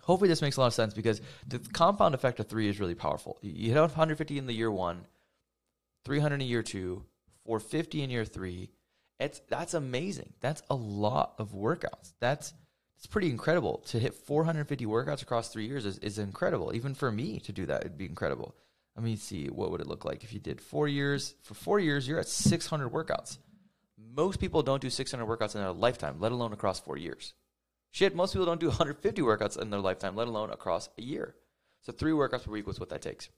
Hopefully 0.03 0.27
this 0.27 0.41
makes 0.41 0.57
a 0.57 0.61
lot 0.61 0.67
of 0.67 0.73
sense 0.73 0.93
because 0.93 1.21
the 1.47 1.59
compound 1.59 2.13
effect 2.13 2.39
of 2.39 2.47
three 2.47 2.67
is 2.67 2.79
really 2.79 2.95
powerful. 2.95 3.37
You 3.41 3.71
hit 3.71 3.79
150 3.79 4.37
in 4.37 4.45
the 4.45 4.53
year 4.53 4.69
one, 4.71 5.05
300 6.05 6.41
in 6.41 6.47
year 6.47 6.63
two, 6.63 7.05
450 7.45 8.03
in 8.03 8.09
year 8.09 8.25
three, 8.25 8.69
it's 9.19 9.41
that's 9.49 9.73
amazing. 9.73 10.33
That's 10.41 10.61
a 10.69 10.75
lot 10.75 11.35
of 11.37 11.53
workouts. 11.53 12.13
That's 12.19 12.53
it's 12.97 13.07
pretty 13.07 13.29
incredible 13.29 13.79
to 13.87 13.99
hit 13.99 14.13
450 14.13 14.85
workouts 14.85 15.21
across 15.21 15.49
three 15.49 15.67
years 15.67 15.85
is, 15.85 15.97
is 15.99 16.19
incredible. 16.19 16.75
Even 16.75 16.93
for 16.93 17.11
me 17.11 17.39
to 17.41 17.51
do 17.51 17.65
that, 17.65 17.81
it'd 17.81 17.97
be 17.97 18.05
incredible. 18.05 18.55
Let 18.95 19.03
me 19.03 19.15
see 19.15 19.47
what 19.47 19.71
would 19.71 19.81
it 19.81 19.87
look 19.87 20.05
like 20.05 20.23
if 20.23 20.33
you 20.33 20.39
did 20.39 20.61
four 20.61 20.87
years. 20.87 21.35
For 21.43 21.53
four 21.53 21.79
years, 21.79 22.07
you're 22.07 22.19
at 22.19 22.27
600 22.27 22.89
workouts. 22.89 23.39
Most 24.15 24.39
people 24.39 24.61
don't 24.61 24.81
do 24.81 24.89
600 24.89 25.25
workouts 25.25 25.55
in 25.55 25.61
their 25.61 25.71
lifetime, 25.71 26.17
let 26.19 26.31
alone 26.31 26.53
across 26.53 26.79
four 26.79 26.97
years. 26.97 27.33
Shit, 27.93 28.15
most 28.15 28.33
people 28.33 28.47
don't 28.47 28.59
do 28.59 28.67
150 28.69 29.21
workouts 29.21 29.57
in 29.57 29.69
their 29.69 29.79
lifetime, 29.79 30.15
let 30.15 30.27
alone 30.27 30.49
across 30.49 30.89
a 30.97 31.01
year. 31.01 31.35
So 31.81 31.93
three 31.93 32.11
workouts 32.11 32.43
per 32.43 32.51
week 32.51 32.67
was 32.67 32.79
what 32.79 32.89
that 32.89 33.03
takes. 33.03 33.29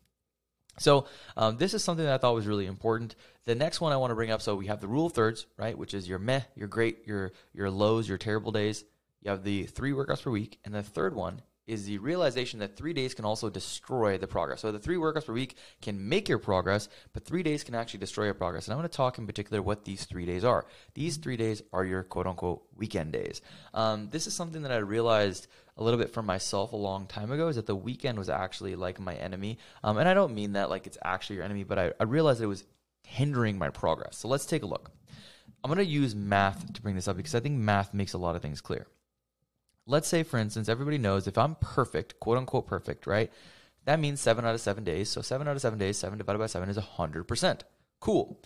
So 0.79 1.05
um, 1.37 1.57
this 1.57 1.73
is 1.73 1.83
something 1.83 2.05
that 2.05 2.13
I 2.13 2.17
thought 2.17 2.35
was 2.35 2.47
really 2.47 2.65
important. 2.65 3.15
The 3.43 3.55
next 3.55 3.81
one 3.81 3.91
I 3.91 3.97
want 3.97 4.11
to 4.11 4.15
bring 4.15 4.31
up. 4.31 4.41
So 4.41 4.55
we 4.55 4.67
have 4.67 4.81
the 4.81 4.87
rule 4.87 5.07
of 5.07 5.13
thirds, 5.13 5.45
right, 5.57 5.77
which 5.77 5.93
is 5.93 6.07
your 6.07 6.19
meh, 6.19 6.41
your 6.55 6.67
great, 6.67 7.05
your 7.05 7.31
your 7.53 7.69
lows, 7.69 8.09
your 8.09 8.17
terrible 8.17 8.51
days. 8.51 8.83
You 9.21 9.31
have 9.31 9.43
the 9.43 9.63
three 9.63 9.91
workouts 9.91 10.23
per 10.23 10.31
week, 10.31 10.59
and 10.65 10.73
the 10.73 10.83
third 10.83 11.15
one 11.15 11.41
is 11.67 11.85
the 11.85 11.97
realization 11.97 12.59
that 12.59 12.75
three 12.75 12.93
days 12.93 13.13
can 13.13 13.25
also 13.25 13.49
destroy 13.49 14.17
the 14.17 14.27
progress. 14.27 14.61
So 14.61 14.71
the 14.71 14.79
three 14.79 14.97
workouts 14.97 15.25
per 15.25 15.33
week 15.33 15.57
can 15.81 16.07
make 16.07 16.29
your 16.29 16.37
progress, 16.37 16.89
but 17.13 17.25
three 17.25 17.43
days 17.43 17.63
can 17.63 17.75
actually 17.75 17.99
destroy 17.99 18.25
your 18.25 18.33
progress. 18.33 18.67
And 18.67 18.73
I'm 18.73 18.79
going 18.79 18.89
to 18.89 18.95
talk 18.95 19.17
in 19.17 19.25
particular 19.25 19.61
what 19.61 19.83
these 19.83 20.05
three 20.05 20.25
days 20.25 20.43
are. 20.43 20.65
These 20.93 21.17
three 21.17 21.37
days 21.37 21.63
are 21.73 21.83
your 21.83 22.03
quote 22.03 22.27
unquote 22.27 22.63
weekend 22.75 23.13
days. 23.13 23.41
Um, 23.73 24.09
this 24.11 24.27
is 24.27 24.33
something 24.33 24.61
that 24.61 24.71
I 24.71 24.77
realized 24.77 25.47
a 25.77 25.83
little 25.83 25.99
bit 25.99 26.13
for 26.13 26.21
myself 26.21 26.71
a 26.71 26.77
long 26.77 27.07
time 27.07 27.31
ago 27.31 27.47
is 27.47 27.57
that 27.57 27.65
the 27.65 27.75
weekend 27.75 28.17
was 28.17 28.29
actually 28.29 28.75
like 28.75 28.99
my 28.99 29.15
enemy. 29.15 29.57
Um, 29.83 29.97
and 29.97 30.07
I 30.07 30.13
don't 30.13 30.33
mean 30.33 30.53
that 30.53 30.69
like 30.69 30.87
it's 30.87 30.97
actually 31.03 31.37
your 31.37 31.45
enemy, 31.45 31.63
but 31.63 31.79
I, 31.79 31.91
I 31.99 32.03
realized 32.03 32.41
it 32.41 32.47
was 32.47 32.63
hindering 33.03 33.57
my 33.57 33.69
progress. 33.69 34.17
So 34.17 34.27
let's 34.27 34.45
take 34.45 34.63
a 34.63 34.67
look. 34.67 34.91
I'm 35.63 35.69
going 35.69 35.83
to 35.83 35.91
use 35.91 36.13
math 36.13 36.73
to 36.73 36.81
bring 36.81 36.95
this 36.95 37.07
up 37.07 37.17
because 37.17 37.33
I 37.33 37.39
think 37.39 37.57
math 37.57 37.93
makes 37.93 38.13
a 38.13 38.19
lot 38.19 38.35
of 38.35 38.41
things 38.41 38.61
clear 38.61 38.87
let's 39.85 40.07
say, 40.07 40.23
for 40.23 40.37
instance, 40.37 40.69
everybody 40.69 40.97
knows 40.97 41.27
if 41.27 41.37
I'm 41.37 41.55
perfect, 41.55 42.19
quote 42.19 42.37
unquote 42.37 42.67
perfect, 42.67 43.07
right? 43.07 43.31
That 43.85 43.99
means 43.99 44.19
seven 44.19 44.45
out 44.45 44.55
of 44.55 44.61
seven 44.61 44.83
days. 44.83 45.09
So 45.09 45.21
seven 45.21 45.47
out 45.47 45.55
of 45.55 45.61
seven 45.61 45.79
days, 45.79 45.97
seven 45.97 46.17
divided 46.17 46.39
by 46.39 46.47
seven 46.47 46.69
is 46.69 46.77
100%. 46.77 47.61
Cool. 47.99 48.41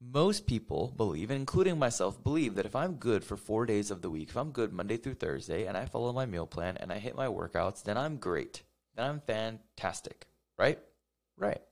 Most 0.00 0.46
people 0.46 0.92
believe, 0.96 1.30
including 1.30 1.78
myself, 1.78 2.22
believe 2.22 2.54
that 2.54 2.66
if 2.66 2.76
I'm 2.76 2.94
good 2.94 3.24
for 3.24 3.36
four 3.36 3.64
days 3.66 3.90
of 3.90 4.02
the 4.02 4.10
week, 4.10 4.28
if 4.28 4.36
I'm 4.36 4.50
good 4.50 4.72
Monday 4.72 4.96
through 4.96 5.14
Thursday 5.14 5.66
and 5.66 5.76
I 5.76 5.86
follow 5.86 6.12
my 6.12 6.26
meal 6.26 6.46
plan 6.46 6.76
and 6.76 6.92
I 6.92 6.98
hit 6.98 7.16
my 7.16 7.26
workouts, 7.26 7.82
then 7.82 7.96
I'm 7.96 8.18
great. 8.18 8.62
Then 8.94 9.06
I'm 9.08 9.20
fantastic, 9.20 10.26
right? 10.58 10.78
Right. 11.36 11.62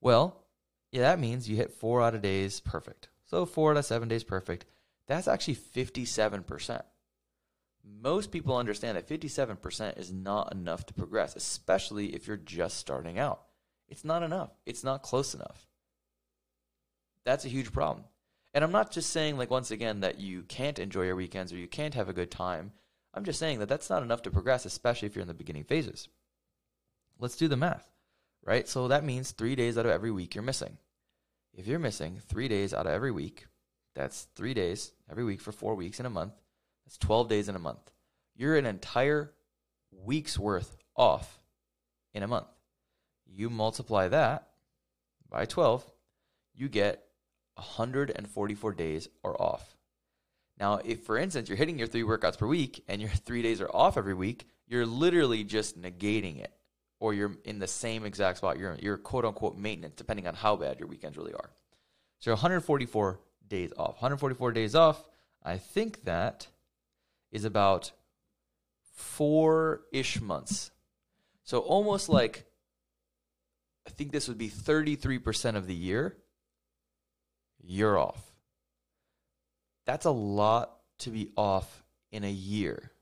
Well, 0.00 0.44
yeah, 0.92 1.02
that 1.02 1.20
means 1.20 1.48
you 1.48 1.56
hit 1.56 1.72
four 1.72 2.02
out 2.02 2.14
of 2.14 2.22
days 2.22 2.60
perfect. 2.60 3.08
So 3.26 3.46
four 3.46 3.70
out 3.70 3.76
of 3.76 3.84
seven 3.84 4.08
days 4.08 4.24
perfect. 4.24 4.66
That's 5.06 5.28
actually 5.28 5.56
57% 5.56 6.82
most 7.84 8.30
people 8.30 8.56
understand 8.56 8.96
that 8.96 9.08
57% 9.08 9.98
is 9.98 10.12
not 10.12 10.52
enough 10.52 10.86
to 10.86 10.94
progress, 10.94 11.36
especially 11.36 12.14
if 12.14 12.26
you're 12.26 12.36
just 12.36 12.76
starting 12.76 13.18
out. 13.18 13.42
It's 13.88 14.04
not 14.04 14.22
enough. 14.22 14.50
It's 14.66 14.84
not 14.84 15.02
close 15.02 15.34
enough. 15.34 15.66
That's 17.24 17.44
a 17.44 17.50
huge 17.50 17.72
problem. 17.72 18.04
And 18.52 18.64
I'm 18.64 18.72
not 18.72 18.90
just 18.90 19.10
saying, 19.10 19.38
like, 19.38 19.50
once 19.50 19.70
again, 19.70 20.00
that 20.00 20.20
you 20.20 20.42
can't 20.42 20.78
enjoy 20.78 21.02
your 21.02 21.16
weekends 21.16 21.52
or 21.52 21.56
you 21.56 21.68
can't 21.68 21.94
have 21.94 22.08
a 22.08 22.14
good 22.14 22.30
time. 22.30 22.72
I'm 23.14 23.24
just 23.24 23.38
saying 23.38 23.58
that 23.58 23.68
that's 23.68 23.90
not 23.90 24.02
enough 24.02 24.22
to 24.22 24.30
progress, 24.30 24.64
especially 24.64 25.06
if 25.06 25.14
you're 25.14 25.22
in 25.22 25.28
the 25.28 25.34
beginning 25.34 25.64
phases. 25.64 26.08
Let's 27.18 27.36
do 27.36 27.48
the 27.48 27.56
math, 27.56 27.90
right? 28.44 28.68
So 28.68 28.88
that 28.88 29.04
means 29.04 29.30
three 29.30 29.54
days 29.54 29.76
out 29.76 29.86
of 29.86 29.92
every 29.92 30.10
week 30.10 30.34
you're 30.34 30.42
missing. 30.42 30.78
If 31.52 31.66
you're 31.66 31.78
missing 31.78 32.20
three 32.26 32.48
days 32.48 32.72
out 32.72 32.86
of 32.86 32.92
every 32.92 33.10
week, 33.10 33.46
that's 33.94 34.28
three 34.34 34.54
days 34.54 34.92
every 35.10 35.24
week 35.24 35.40
for 35.40 35.52
four 35.52 35.74
weeks 35.74 36.00
in 36.00 36.06
a 36.06 36.10
month 36.10 36.34
that's 36.90 36.98
12 36.98 37.28
days 37.28 37.48
in 37.48 37.54
a 37.54 37.60
month. 37.60 37.92
You're 38.34 38.56
an 38.56 38.66
entire 38.66 39.32
week's 39.92 40.36
worth 40.36 40.76
off 40.96 41.38
in 42.12 42.24
a 42.24 42.26
month. 42.26 42.48
You 43.24 43.48
multiply 43.48 44.08
that 44.08 44.48
by 45.30 45.44
12, 45.44 45.88
you 46.52 46.68
get 46.68 47.04
144 47.54 48.72
days 48.72 49.08
are 49.22 49.40
off. 49.40 49.76
Now, 50.58 50.80
if 50.84 51.04
for 51.04 51.16
instance 51.16 51.48
you're 51.48 51.56
hitting 51.56 51.78
your 51.78 51.86
three 51.86 52.02
workouts 52.02 52.36
per 52.36 52.48
week 52.48 52.82
and 52.88 53.00
your 53.00 53.10
three 53.24 53.42
days 53.42 53.60
are 53.60 53.70
off 53.72 53.96
every 53.96 54.14
week, 54.14 54.48
you're 54.66 54.84
literally 54.84 55.44
just 55.44 55.80
negating 55.80 56.40
it 56.40 56.52
or 56.98 57.14
you're 57.14 57.36
in 57.44 57.60
the 57.60 57.68
same 57.68 58.04
exact 58.04 58.38
spot. 58.38 58.58
You're, 58.58 58.76
you're 58.82 58.98
quote 58.98 59.24
unquote 59.24 59.56
maintenance, 59.56 59.94
depending 59.94 60.26
on 60.26 60.34
how 60.34 60.56
bad 60.56 60.80
your 60.80 60.88
weekends 60.88 61.16
really 61.16 61.34
are. 61.34 61.50
So 62.18 62.32
144 62.32 63.20
days 63.46 63.72
off. 63.78 63.94
144 64.02 64.50
days 64.50 64.74
off, 64.74 65.04
I 65.44 65.56
think 65.56 66.02
that 66.04 66.48
is 67.30 67.44
about 67.44 67.92
four 68.94 69.82
ish 69.92 70.20
months. 70.20 70.70
So 71.44 71.60
almost 71.60 72.08
like, 72.08 72.44
I 73.86 73.90
think 73.90 74.12
this 74.12 74.28
would 74.28 74.38
be 74.38 74.48
33% 74.48 75.56
of 75.56 75.66
the 75.66 75.74
year, 75.74 76.16
you're 77.62 77.98
off. 77.98 78.22
That's 79.84 80.06
a 80.06 80.10
lot 80.10 80.76
to 81.00 81.10
be 81.10 81.30
off 81.36 81.82
in 82.12 82.24
a 82.24 82.30
year. 82.30 82.92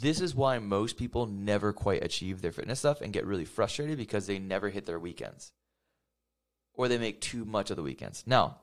This 0.00 0.20
is 0.20 0.34
why 0.34 0.58
most 0.60 0.96
people 0.96 1.26
never 1.26 1.72
quite 1.72 2.04
achieve 2.04 2.40
their 2.40 2.52
fitness 2.52 2.78
stuff 2.78 3.00
and 3.00 3.12
get 3.12 3.26
really 3.26 3.44
frustrated 3.44 3.98
because 3.98 4.26
they 4.26 4.38
never 4.38 4.68
hit 4.68 4.86
their 4.86 4.98
weekends 4.98 5.52
or 6.74 6.86
they 6.86 6.98
make 6.98 7.20
too 7.20 7.44
much 7.44 7.70
of 7.70 7.76
the 7.76 7.82
weekends. 7.82 8.22
Now, 8.24 8.58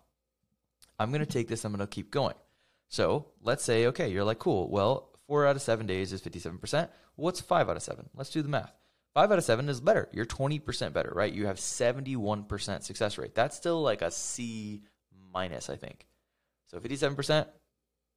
I'm 0.98 1.12
going 1.12 1.20
to 1.20 1.32
take 1.32 1.50
this, 1.50 1.66
I'm 1.66 1.74
going 1.74 1.86
to 1.86 1.88
keep 1.88 2.10
going. 2.10 2.36
So 2.90 3.28
let's 3.42 3.64
say, 3.64 3.88
okay, 3.88 4.10
you're 4.10 4.24
like, 4.24 4.40
cool. 4.40 4.70
Well, 4.70 5.10
four 5.28 5.46
out 5.46 5.56
of 5.56 5.62
seven 5.62 5.86
days 5.86 6.14
is 6.14 6.22
57%. 6.22 6.90
What's 7.16 7.42
five 7.42 7.70
out 7.70 7.78
of 7.78 7.84
seven? 7.84 8.10
Let's 8.16 8.30
do 8.30 8.42
the 8.42 8.50
math. 8.50 8.74
Five 9.14 9.32
out 9.32 9.38
of 9.38 9.46
seven 9.46 9.70
is 9.70 9.80
better. 9.80 10.10
You're 10.12 10.26
20% 10.26 10.92
better, 10.92 11.12
right? 11.16 11.32
You 11.32 11.48
have 11.48 11.58
71% 11.58 12.84
success 12.84 13.18
rate. 13.18 13.34
That's 13.34 13.56
still 13.56 13.82
like 13.82 14.02
a 14.02 14.12
C 14.12 14.84
minus, 15.34 15.70
I 15.70 15.78
think. 15.78 16.06
So 16.68 16.80
57% 16.80 17.48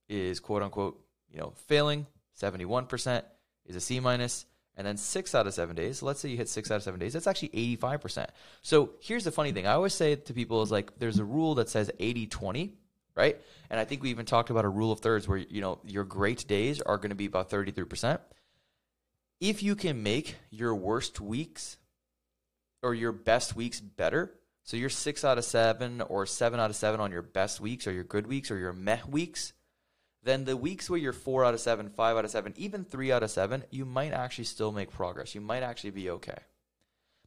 is 0.08 0.40
quote 0.40 0.62
unquote, 0.62 1.00
you 1.30 1.38
know, 1.38 1.52
failing. 1.66 2.06
71% 2.40 3.22
is 3.66 3.76
a 3.76 3.80
C 3.80 4.00
minus. 4.00 4.44
And 4.76 4.86
then 4.86 4.96
six 4.96 5.34
out 5.34 5.46
of 5.46 5.54
seven 5.54 5.74
days. 5.74 6.02
Let's 6.02 6.20
say 6.20 6.28
you 6.28 6.36
hit 6.36 6.48
six 6.48 6.70
out 6.70 6.76
of 6.76 6.82
seven 6.84 7.00
days. 7.00 7.12
That's 7.12 7.26
actually 7.26 7.48
85%. 7.78 8.26
So 8.62 8.90
here's 9.00 9.24
the 9.24 9.32
funny 9.32 9.50
thing. 9.52 9.66
I 9.66 9.72
always 9.72 9.94
say 9.94 10.14
to 10.14 10.34
people 10.34 10.62
is 10.62 10.70
like, 10.70 10.98
there's 10.98 11.18
a 11.18 11.24
rule 11.24 11.56
that 11.56 11.68
says 11.68 11.90
80 11.98 12.28
20, 12.28 12.74
right? 13.18 13.36
And 13.68 13.80
I 13.80 13.84
think 13.84 14.02
we 14.02 14.10
even 14.10 14.24
talked 14.24 14.48
about 14.48 14.64
a 14.64 14.68
rule 14.68 14.92
of 14.92 15.00
thirds 15.00 15.26
where, 15.26 15.38
you 15.38 15.60
know, 15.60 15.80
your 15.84 16.04
great 16.04 16.46
days 16.46 16.80
are 16.80 16.96
going 16.96 17.10
to 17.10 17.16
be 17.16 17.26
about 17.26 17.50
33%. 17.50 18.20
If 19.40 19.62
you 19.62 19.74
can 19.74 20.02
make 20.02 20.36
your 20.50 20.74
worst 20.74 21.20
weeks 21.20 21.76
or 22.82 22.94
your 22.94 23.12
best 23.12 23.56
weeks 23.56 23.80
better, 23.80 24.32
so 24.62 24.76
you're 24.76 24.88
six 24.88 25.24
out 25.24 25.36
of 25.36 25.44
seven 25.44 26.00
or 26.00 26.26
seven 26.26 26.60
out 26.60 26.70
of 26.70 26.76
seven 26.76 27.00
on 27.00 27.10
your 27.10 27.22
best 27.22 27.60
weeks 27.60 27.86
or 27.86 27.92
your 27.92 28.04
good 28.04 28.26
weeks 28.26 28.50
or 28.50 28.58
your 28.58 28.72
meh 28.72 29.00
weeks, 29.08 29.52
then 30.22 30.44
the 30.44 30.56
weeks 30.56 30.88
where 30.88 30.98
you're 30.98 31.12
four 31.12 31.44
out 31.44 31.54
of 31.54 31.60
seven, 31.60 31.88
five 31.88 32.16
out 32.16 32.24
of 32.24 32.30
seven, 32.30 32.54
even 32.56 32.84
three 32.84 33.10
out 33.10 33.22
of 33.22 33.30
seven, 33.30 33.64
you 33.70 33.84
might 33.84 34.12
actually 34.12 34.44
still 34.44 34.70
make 34.70 34.90
progress. 34.90 35.34
You 35.34 35.40
might 35.40 35.62
actually 35.62 35.90
be 35.90 36.10
okay. 36.10 36.38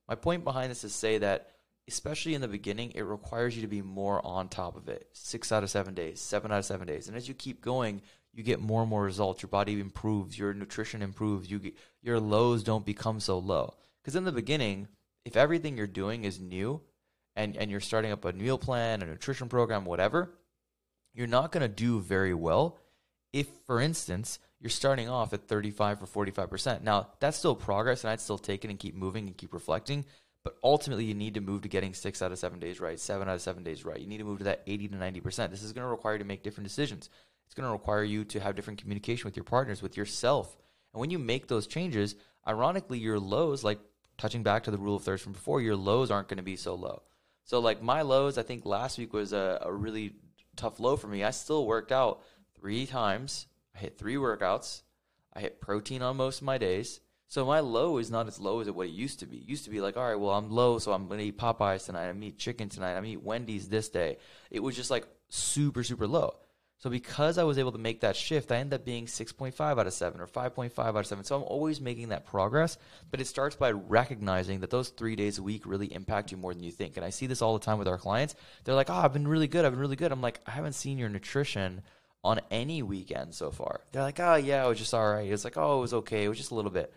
My 0.07 0.15
point 0.15 0.43
behind 0.43 0.71
this 0.71 0.83
is 0.83 0.93
say 0.93 1.17
that, 1.19 1.51
especially 1.87 2.33
in 2.33 2.41
the 2.41 2.47
beginning, 2.47 2.91
it 2.95 3.01
requires 3.01 3.55
you 3.55 3.61
to 3.61 3.67
be 3.67 3.81
more 3.81 4.25
on 4.25 4.49
top 4.49 4.75
of 4.75 4.87
it. 4.87 5.07
Six 5.13 5.51
out 5.51 5.63
of 5.63 5.69
seven 5.69 5.93
days, 5.93 6.19
seven 6.19 6.51
out 6.51 6.59
of 6.59 6.65
seven 6.65 6.87
days. 6.87 7.07
And 7.07 7.17
as 7.17 7.27
you 7.27 7.33
keep 7.33 7.61
going, 7.61 8.01
you 8.33 8.43
get 8.43 8.59
more 8.59 8.81
and 8.81 8.89
more 8.89 9.03
results. 9.03 9.41
Your 9.41 9.49
body 9.49 9.79
improves, 9.79 10.37
your 10.37 10.53
nutrition 10.53 11.01
improves, 11.01 11.51
you 11.51 11.59
get, 11.59 11.77
your 12.01 12.19
lows 12.19 12.63
don't 12.63 12.85
become 12.85 13.19
so 13.19 13.37
low. 13.39 13.75
Because 14.01 14.15
in 14.15 14.23
the 14.23 14.31
beginning, 14.31 14.87
if 15.25 15.35
everything 15.35 15.77
you're 15.77 15.87
doing 15.87 16.23
is 16.23 16.39
new 16.39 16.81
and, 17.35 17.57
and 17.57 17.69
you're 17.69 17.79
starting 17.79 18.11
up 18.11 18.25
a 18.25 18.33
meal 18.33 18.57
plan, 18.57 19.01
a 19.01 19.05
nutrition 19.05 19.49
program, 19.49 19.85
whatever, 19.85 20.33
you're 21.13 21.27
not 21.27 21.51
going 21.51 21.61
to 21.61 21.67
do 21.67 21.99
very 21.99 22.33
well 22.33 22.79
if, 23.33 23.47
for 23.65 23.79
instance, 23.79 24.39
you're 24.59 24.69
starting 24.69 25.09
off 25.09 25.33
at 25.33 25.47
35 25.47 26.03
or 26.03 26.25
45%. 26.25 26.83
Now, 26.83 27.07
that's 27.19 27.37
still 27.37 27.55
progress, 27.55 28.03
and 28.03 28.11
I'd 28.11 28.21
still 28.21 28.37
take 28.37 28.63
it 28.63 28.69
and 28.69 28.79
keep 28.79 28.95
moving 28.95 29.27
and 29.27 29.35
keep 29.35 29.53
reflecting. 29.53 30.05
But 30.43 30.57
ultimately, 30.63 31.05
you 31.05 31.13
need 31.13 31.35
to 31.35 31.41
move 31.41 31.61
to 31.61 31.67
getting 31.67 31.93
six 31.93 32.21
out 32.21 32.31
of 32.31 32.39
seven 32.39 32.59
days 32.59 32.79
right, 32.79 32.99
seven 32.99 33.29
out 33.29 33.35
of 33.35 33.41
seven 33.41 33.63
days 33.63 33.85
right. 33.85 33.99
You 33.99 34.07
need 34.07 34.17
to 34.17 34.23
move 34.23 34.39
to 34.39 34.45
that 34.45 34.63
80 34.65 34.87
to 34.89 34.95
90%. 34.95 35.51
This 35.51 35.61
is 35.61 35.73
going 35.73 35.85
to 35.85 35.91
require 35.91 36.13
you 36.13 36.19
to 36.19 36.25
make 36.25 36.41
different 36.41 36.67
decisions. 36.67 37.09
It's 37.45 37.53
going 37.53 37.67
to 37.67 37.71
require 37.71 38.03
you 38.03 38.23
to 38.25 38.39
have 38.39 38.55
different 38.55 38.81
communication 38.81 39.27
with 39.27 39.35
your 39.35 39.43
partners, 39.43 39.81
with 39.81 39.97
yourself. 39.97 40.57
And 40.93 40.99
when 40.99 41.11
you 41.11 41.19
make 41.19 41.47
those 41.47 41.67
changes, 41.67 42.15
ironically, 42.47 42.97
your 42.97 43.19
lows, 43.19 43.63
like 43.63 43.79
touching 44.17 44.41
back 44.41 44.63
to 44.63 44.71
the 44.71 44.77
rule 44.77 44.95
of 44.95 45.03
thirds 45.03 45.21
from 45.21 45.33
before, 45.33 45.61
your 45.61 45.75
lows 45.75 46.09
aren't 46.09 46.27
going 46.27 46.37
to 46.37 46.43
be 46.43 46.55
so 46.55 46.75
low. 46.75 47.03
So, 47.43 47.59
like 47.59 47.81
my 47.81 48.01
lows, 48.01 48.37
I 48.37 48.43
think 48.43 48.65
last 48.65 48.97
week 48.97 49.13
was 49.13 49.33
a, 49.33 49.59
a 49.61 49.71
really 49.71 50.15
tough 50.55 50.79
low 50.79 50.95
for 50.95 51.07
me. 51.07 51.23
I 51.23 51.31
still 51.31 51.65
worked 51.65 51.91
out 51.91 52.21
three 52.55 52.85
times. 52.85 53.47
I 53.75 53.79
hit 53.79 53.97
three 53.97 54.15
workouts. 54.15 54.83
I 55.33 55.39
hit 55.39 55.61
protein 55.61 56.01
on 56.01 56.17
most 56.17 56.39
of 56.39 56.45
my 56.45 56.57
days. 56.57 56.99
So 57.31 57.45
my 57.45 57.61
low 57.61 57.97
is 57.97 58.11
not 58.11 58.27
as 58.27 58.41
low 58.41 58.59
as 58.59 58.67
it 58.67 58.75
what 58.75 58.87
it 58.87 58.91
used 58.91 59.19
to 59.19 59.25
be. 59.25 59.37
It 59.37 59.47
used 59.47 59.63
to 59.63 59.69
be 59.69 59.79
like, 59.79 59.95
all 59.95 60.03
right, 60.03 60.19
well, 60.19 60.31
I'm 60.31 60.51
low, 60.51 60.79
so 60.79 60.91
I'm 60.91 61.07
going 61.07 61.21
to 61.21 61.25
eat 61.27 61.37
Popeyes 61.37 61.85
tonight. 61.85 62.09
I'm 62.09 62.21
eat 62.21 62.37
chicken 62.37 62.67
tonight. 62.67 62.97
I'm 62.97 63.05
to 63.05 63.09
eat 63.09 63.23
Wendy's 63.23 63.69
this 63.69 63.87
day. 63.87 64.17
It 64.49 64.59
was 64.59 64.75
just 64.75 64.91
like 64.91 65.07
super, 65.29 65.81
super 65.81 66.07
low. 66.07 66.35
So 66.79 66.89
because 66.89 67.37
I 67.37 67.45
was 67.45 67.57
able 67.57 67.71
to 67.71 67.77
make 67.77 68.01
that 68.01 68.17
shift, 68.17 68.51
I 68.51 68.57
ended 68.57 68.81
up 68.81 68.85
being 68.85 69.05
6.5 69.05 69.61
out 69.61 69.87
of 69.87 69.93
7 69.93 70.19
or 70.19 70.27
5.5 70.27 70.77
out 70.77 70.95
of 70.97 71.07
7. 71.07 71.23
So 71.23 71.37
I'm 71.37 71.43
always 71.43 71.79
making 71.79 72.09
that 72.09 72.25
progress, 72.25 72.77
but 73.09 73.21
it 73.21 73.27
starts 73.27 73.55
by 73.55 73.71
recognizing 73.71 74.59
that 74.59 74.69
those 74.69 74.89
3 74.89 75.15
days 75.15 75.37
a 75.37 75.43
week 75.43 75.65
really 75.65 75.93
impact 75.93 76.31
you 76.33 76.37
more 76.37 76.53
than 76.53 76.63
you 76.63 76.71
think. 76.71 76.97
And 76.97 77.05
I 77.05 77.11
see 77.11 77.27
this 77.27 77.41
all 77.41 77.57
the 77.57 77.63
time 77.63 77.77
with 77.77 77.87
our 77.87 77.97
clients. 77.97 78.35
They're 78.65 78.75
like, 78.75 78.89
"Oh, 78.89 78.95
I've 78.95 79.13
been 79.13 79.25
really 79.25 79.47
good. 79.47 79.63
I've 79.63 79.71
been 79.71 79.79
really 79.79 79.95
good." 79.95 80.11
I'm 80.11 80.21
like, 80.21 80.41
"I 80.45 80.51
haven't 80.51 80.73
seen 80.73 80.97
your 80.97 81.07
nutrition 81.07 81.81
on 82.25 82.41
any 82.51 82.83
weekend 82.83 83.35
so 83.35 83.51
far." 83.51 83.79
They're 83.93 84.03
like, 84.03 84.19
"Oh, 84.19 84.35
yeah, 84.35 84.65
it 84.65 84.67
was 84.67 84.79
just 84.79 84.93
all 84.93 85.13
right." 85.13 85.31
It's 85.31 85.45
like, 85.45 85.55
"Oh, 85.55 85.77
it 85.77 85.81
was 85.81 85.93
okay. 85.93 86.25
It 86.25 86.27
was 86.27 86.37
just 86.37 86.51
a 86.51 86.55
little 86.55 86.71
bit." 86.71 86.93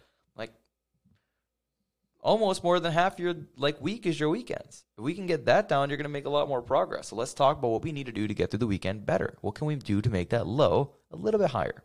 Almost 2.24 2.64
more 2.64 2.80
than 2.80 2.90
half 2.90 3.18
your 3.18 3.34
like 3.56 3.80
week 3.80 4.06
is 4.06 4.18
your 4.18 4.30
weekends. 4.30 4.84
If 4.98 5.04
we 5.04 5.14
can 5.14 5.26
get 5.26 5.44
that 5.44 5.68
down, 5.68 5.90
you're 5.90 5.98
going 5.98 6.04
to 6.04 6.08
make 6.08 6.24
a 6.24 6.30
lot 6.30 6.48
more 6.48 6.62
progress. 6.62 7.08
So 7.08 7.16
let's 7.16 7.34
talk 7.34 7.58
about 7.58 7.68
what 7.68 7.84
we 7.84 7.92
need 7.92 8.06
to 8.06 8.12
do 8.12 8.26
to 8.26 8.34
get 8.34 8.50
through 8.50 8.58
the 8.60 8.66
weekend 8.66 9.06
better. 9.06 9.36
What 9.42 9.54
can 9.54 9.66
we 9.68 9.76
do 9.76 10.00
to 10.00 10.10
make 10.10 10.30
that 10.30 10.46
low 10.46 10.94
a 11.12 11.16
little 11.16 11.38
bit 11.38 11.50
higher? 11.50 11.84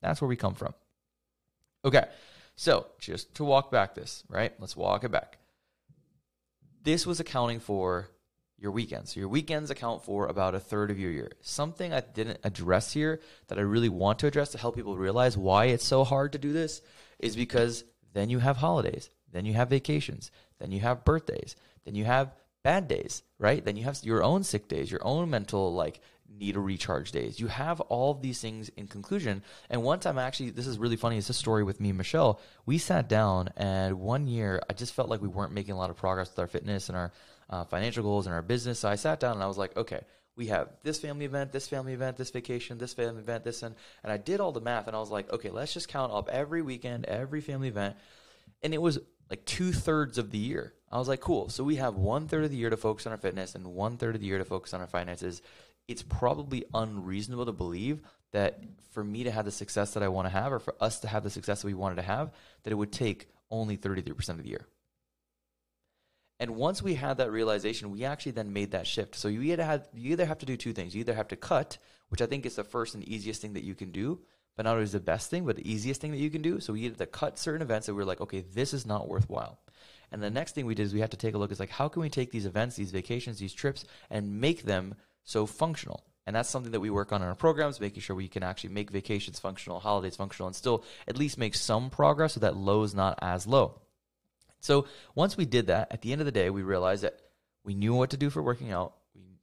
That's 0.00 0.22
where 0.22 0.28
we 0.28 0.36
come 0.36 0.54
from. 0.54 0.74
Okay. 1.84 2.04
So, 2.54 2.86
just 2.98 3.36
to 3.36 3.44
walk 3.44 3.70
back 3.70 3.94
this, 3.94 4.24
right? 4.28 4.52
Let's 4.58 4.76
walk 4.76 5.04
it 5.04 5.12
back. 5.12 5.38
This 6.82 7.06
was 7.06 7.20
accounting 7.20 7.60
for 7.60 8.08
your 8.58 8.72
weekends. 8.72 9.14
So 9.14 9.20
your 9.20 9.28
weekends 9.28 9.70
account 9.70 10.04
for 10.04 10.26
about 10.26 10.56
a 10.56 10.60
third 10.60 10.90
of 10.90 10.98
your 10.98 11.12
year. 11.12 11.30
Something 11.40 11.92
I 11.92 12.00
didn't 12.00 12.40
address 12.42 12.92
here 12.92 13.20
that 13.46 13.58
I 13.58 13.62
really 13.62 13.88
want 13.88 14.18
to 14.20 14.26
address 14.26 14.50
to 14.50 14.58
help 14.58 14.74
people 14.74 14.96
realize 14.96 15.36
why 15.36 15.66
it's 15.66 15.84
so 15.84 16.02
hard 16.02 16.32
to 16.32 16.38
do 16.38 16.52
this 16.52 16.82
is 17.20 17.36
because 17.36 17.84
then 18.12 18.30
you 18.30 18.40
have 18.40 18.56
holidays 18.56 19.10
then 19.32 19.44
you 19.44 19.54
have 19.54 19.70
vacations. 19.70 20.30
Then 20.58 20.72
you 20.72 20.80
have 20.80 21.04
birthdays. 21.04 21.56
Then 21.84 21.94
you 21.94 22.04
have 22.04 22.34
bad 22.62 22.88
days, 22.88 23.22
right? 23.38 23.64
Then 23.64 23.76
you 23.76 23.84
have 23.84 23.98
your 24.02 24.22
own 24.22 24.42
sick 24.42 24.68
days, 24.68 24.90
your 24.90 25.04
own 25.04 25.30
mental 25.30 25.72
like 25.72 26.00
need 26.38 26.56
a 26.56 26.60
recharge 26.60 27.12
days. 27.12 27.40
You 27.40 27.46
have 27.46 27.80
all 27.80 28.12
of 28.12 28.22
these 28.22 28.40
things 28.40 28.68
in 28.76 28.86
conclusion. 28.86 29.42
And 29.70 29.82
one 29.82 30.00
time, 30.00 30.18
actually, 30.18 30.50
this 30.50 30.66
is 30.66 30.78
really 30.78 30.96
funny. 30.96 31.18
It's 31.18 31.30
a 31.30 31.34
story 31.34 31.64
with 31.64 31.80
me 31.80 31.88
and 31.88 31.98
Michelle. 31.98 32.40
We 32.66 32.78
sat 32.78 33.08
down, 33.08 33.48
and 33.56 34.00
one 34.00 34.26
year, 34.26 34.60
I 34.68 34.74
just 34.74 34.94
felt 34.94 35.08
like 35.08 35.22
we 35.22 35.28
weren't 35.28 35.52
making 35.52 35.74
a 35.74 35.78
lot 35.78 35.90
of 35.90 35.96
progress 35.96 36.30
with 36.30 36.38
our 36.38 36.46
fitness 36.46 36.88
and 36.88 36.98
our 36.98 37.12
uh, 37.50 37.64
financial 37.64 38.02
goals 38.02 38.26
and 38.26 38.34
our 38.34 38.42
business. 38.42 38.80
So 38.80 38.88
I 38.88 38.96
sat 38.96 39.20
down 39.20 39.34
and 39.34 39.42
I 39.42 39.46
was 39.46 39.58
like, 39.58 39.76
okay, 39.76 40.02
we 40.36 40.46
have 40.46 40.68
this 40.82 41.00
family 41.00 41.24
event, 41.24 41.50
this 41.50 41.66
family 41.66 41.94
event, 41.94 42.16
this 42.16 42.30
vacation, 42.30 42.78
this 42.78 42.94
family 42.94 43.20
event, 43.20 43.44
this 43.44 43.62
and 43.62 43.74
and 44.04 44.12
I 44.12 44.18
did 44.18 44.40
all 44.40 44.52
the 44.52 44.60
math 44.60 44.86
and 44.86 44.94
I 44.94 45.00
was 45.00 45.10
like, 45.10 45.32
okay, 45.32 45.50
let's 45.50 45.74
just 45.74 45.88
count 45.88 46.12
up 46.12 46.28
every 46.28 46.62
weekend, 46.62 47.06
every 47.06 47.40
family 47.40 47.68
event. 47.68 47.96
And 48.62 48.72
it 48.72 48.80
was 48.80 48.98
like 49.30 49.44
two 49.44 49.72
thirds 49.72 50.18
of 50.18 50.30
the 50.30 50.38
year. 50.38 50.74
I 50.90 50.98
was 50.98 51.08
like, 51.08 51.20
cool. 51.20 51.48
So 51.48 51.64
we 51.64 51.76
have 51.76 51.96
one 51.96 52.28
third 52.28 52.44
of 52.44 52.50
the 52.50 52.56
year 52.56 52.70
to 52.70 52.76
focus 52.76 53.06
on 53.06 53.12
our 53.12 53.18
fitness 53.18 53.54
and 53.54 53.74
one 53.74 53.96
third 53.96 54.14
of 54.14 54.20
the 54.20 54.26
year 54.26 54.38
to 54.38 54.44
focus 54.44 54.72
on 54.72 54.80
our 54.80 54.86
finances. 54.86 55.42
It's 55.86 56.02
probably 56.02 56.64
unreasonable 56.72 57.46
to 57.46 57.52
believe 57.52 58.00
that 58.32 58.62
for 58.92 59.04
me 59.04 59.24
to 59.24 59.30
have 59.30 59.44
the 59.44 59.50
success 59.50 59.94
that 59.94 60.02
I 60.02 60.08
want 60.08 60.26
to 60.26 60.30
have, 60.30 60.52
or 60.52 60.58
for 60.58 60.74
us 60.80 61.00
to 61.00 61.08
have 61.08 61.24
the 61.24 61.30
success 61.30 61.62
that 61.62 61.66
we 61.66 61.74
wanted 61.74 61.96
to 61.96 62.02
have, 62.02 62.32
that 62.62 62.72
it 62.72 62.76
would 62.76 62.92
take 62.92 63.28
only 63.50 63.76
33% 63.76 64.28
of 64.30 64.42
the 64.42 64.48
year. 64.48 64.66
And 66.40 66.56
once 66.56 66.82
we 66.82 66.94
had 66.94 67.18
that 67.18 67.32
realization, 67.32 67.90
we 67.90 68.04
actually 68.04 68.32
then 68.32 68.52
made 68.52 68.70
that 68.70 68.86
shift. 68.86 69.16
So 69.16 69.28
you 69.28 69.42
either 69.42 69.64
have 69.64 69.88
you 69.92 70.12
either 70.12 70.26
have 70.26 70.38
to 70.38 70.46
do 70.46 70.56
two 70.56 70.72
things. 70.72 70.94
You 70.94 71.00
either 71.00 71.14
have 71.14 71.28
to 71.28 71.36
cut, 71.36 71.78
which 72.10 72.22
I 72.22 72.26
think 72.26 72.46
is 72.46 72.56
the 72.56 72.64
first 72.64 72.94
and 72.94 73.02
easiest 73.02 73.42
thing 73.42 73.54
that 73.54 73.64
you 73.64 73.74
can 73.74 73.90
do, 73.90 74.20
but 74.58 74.64
not 74.64 74.74
always 74.74 74.90
the 74.90 74.98
best 74.98 75.30
thing, 75.30 75.44
but 75.44 75.54
the 75.54 75.70
easiest 75.70 76.00
thing 76.00 76.10
that 76.10 76.18
you 76.18 76.30
can 76.30 76.42
do. 76.42 76.58
So 76.58 76.72
we 76.72 76.82
had 76.82 76.98
to 76.98 77.06
cut 77.06 77.38
certain 77.38 77.62
events 77.62 77.86
that 77.86 77.94
we 77.94 77.98
were 77.98 78.04
like, 78.04 78.20
okay, 78.20 78.40
this 78.40 78.74
is 78.74 78.84
not 78.84 79.06
worthwhile. 79.06 79.60
And 80.10 80.20
the 80.20 80.30
next 80.30 80.56
thing 80.56 80.66
we 80.66 80.74
did 80.74 80.82
is 80.82 80.92
we 80.92 80.98
had 80.98 81.12
to 81.12 81.16
take 81.16 81.36
a 81.36 81.38
look 81.38 81.52
is 81.52 81.60
like, 81.60 81.70
how 81.70 81.86
can 81.86 82.02
we 82.02 82.08
take 82.08 82.32
these 82.32 82.44
events, 82.44 82.74
these 82.74 82.90
vacations, 82.90 83.38
these 83.38 83.52
trips, 83.52 83.84
and 84.10 84.40
make 84.40 84.64
them 84.64 84.96
so 85.22 85.46
functional? 85.46 86.02
And 86.26 86.34
that's 86.34 86.50
something 86.50 86.72
that 86.72 86.80
we 86.80 86.90
work 86.90 87.12
on 87.12 87.22
in 87.22 87.28
our 87.28 87.36
programs, 87.36 87.80
making 87.80 88.02
sure 88.02 88.16
we 88.16 88.26
can 88.26 88.42
actually 88.42 88.70
make 88.70 88.90
vacations 88.90 89.38
functional, 89.38 89.78
holidays 89.78 90.16
functional, 90.16 90.48
and 90.48 90.56
still 90.56 90.82
at 91.06 91.16
least 91.16 91.38
make 91.38 91.54
some 91.54 91.88
progress 91.88 92.32
so 92.32 92.40
that 92.40 92.56
low 92.56 92.82
is 92.82 92.96
not 92.96 93.16
as 93.22 93.46
low. 93.46 93.80
So 94.58 94.88
once 95.14 95.36
we 95.36 95.46
did 95.46 95.68
that, 95.68 95.92
at 95.92 96.02
the 96.02 96.10
end 96.10 96.20
of 96.20 96.24
the 96.26 96.32
day, 96.32 96.50
we 96.50 96.64
realized 96.64 97.04
that 97.04 97.20
we 97.62 97.74
knew 97.74 97.94
what 97.94 98.10
to 98.10 98.16
do 98.16 98.28
for 98.28 98.42
working 98.42 98.72
out. 98.72 98.94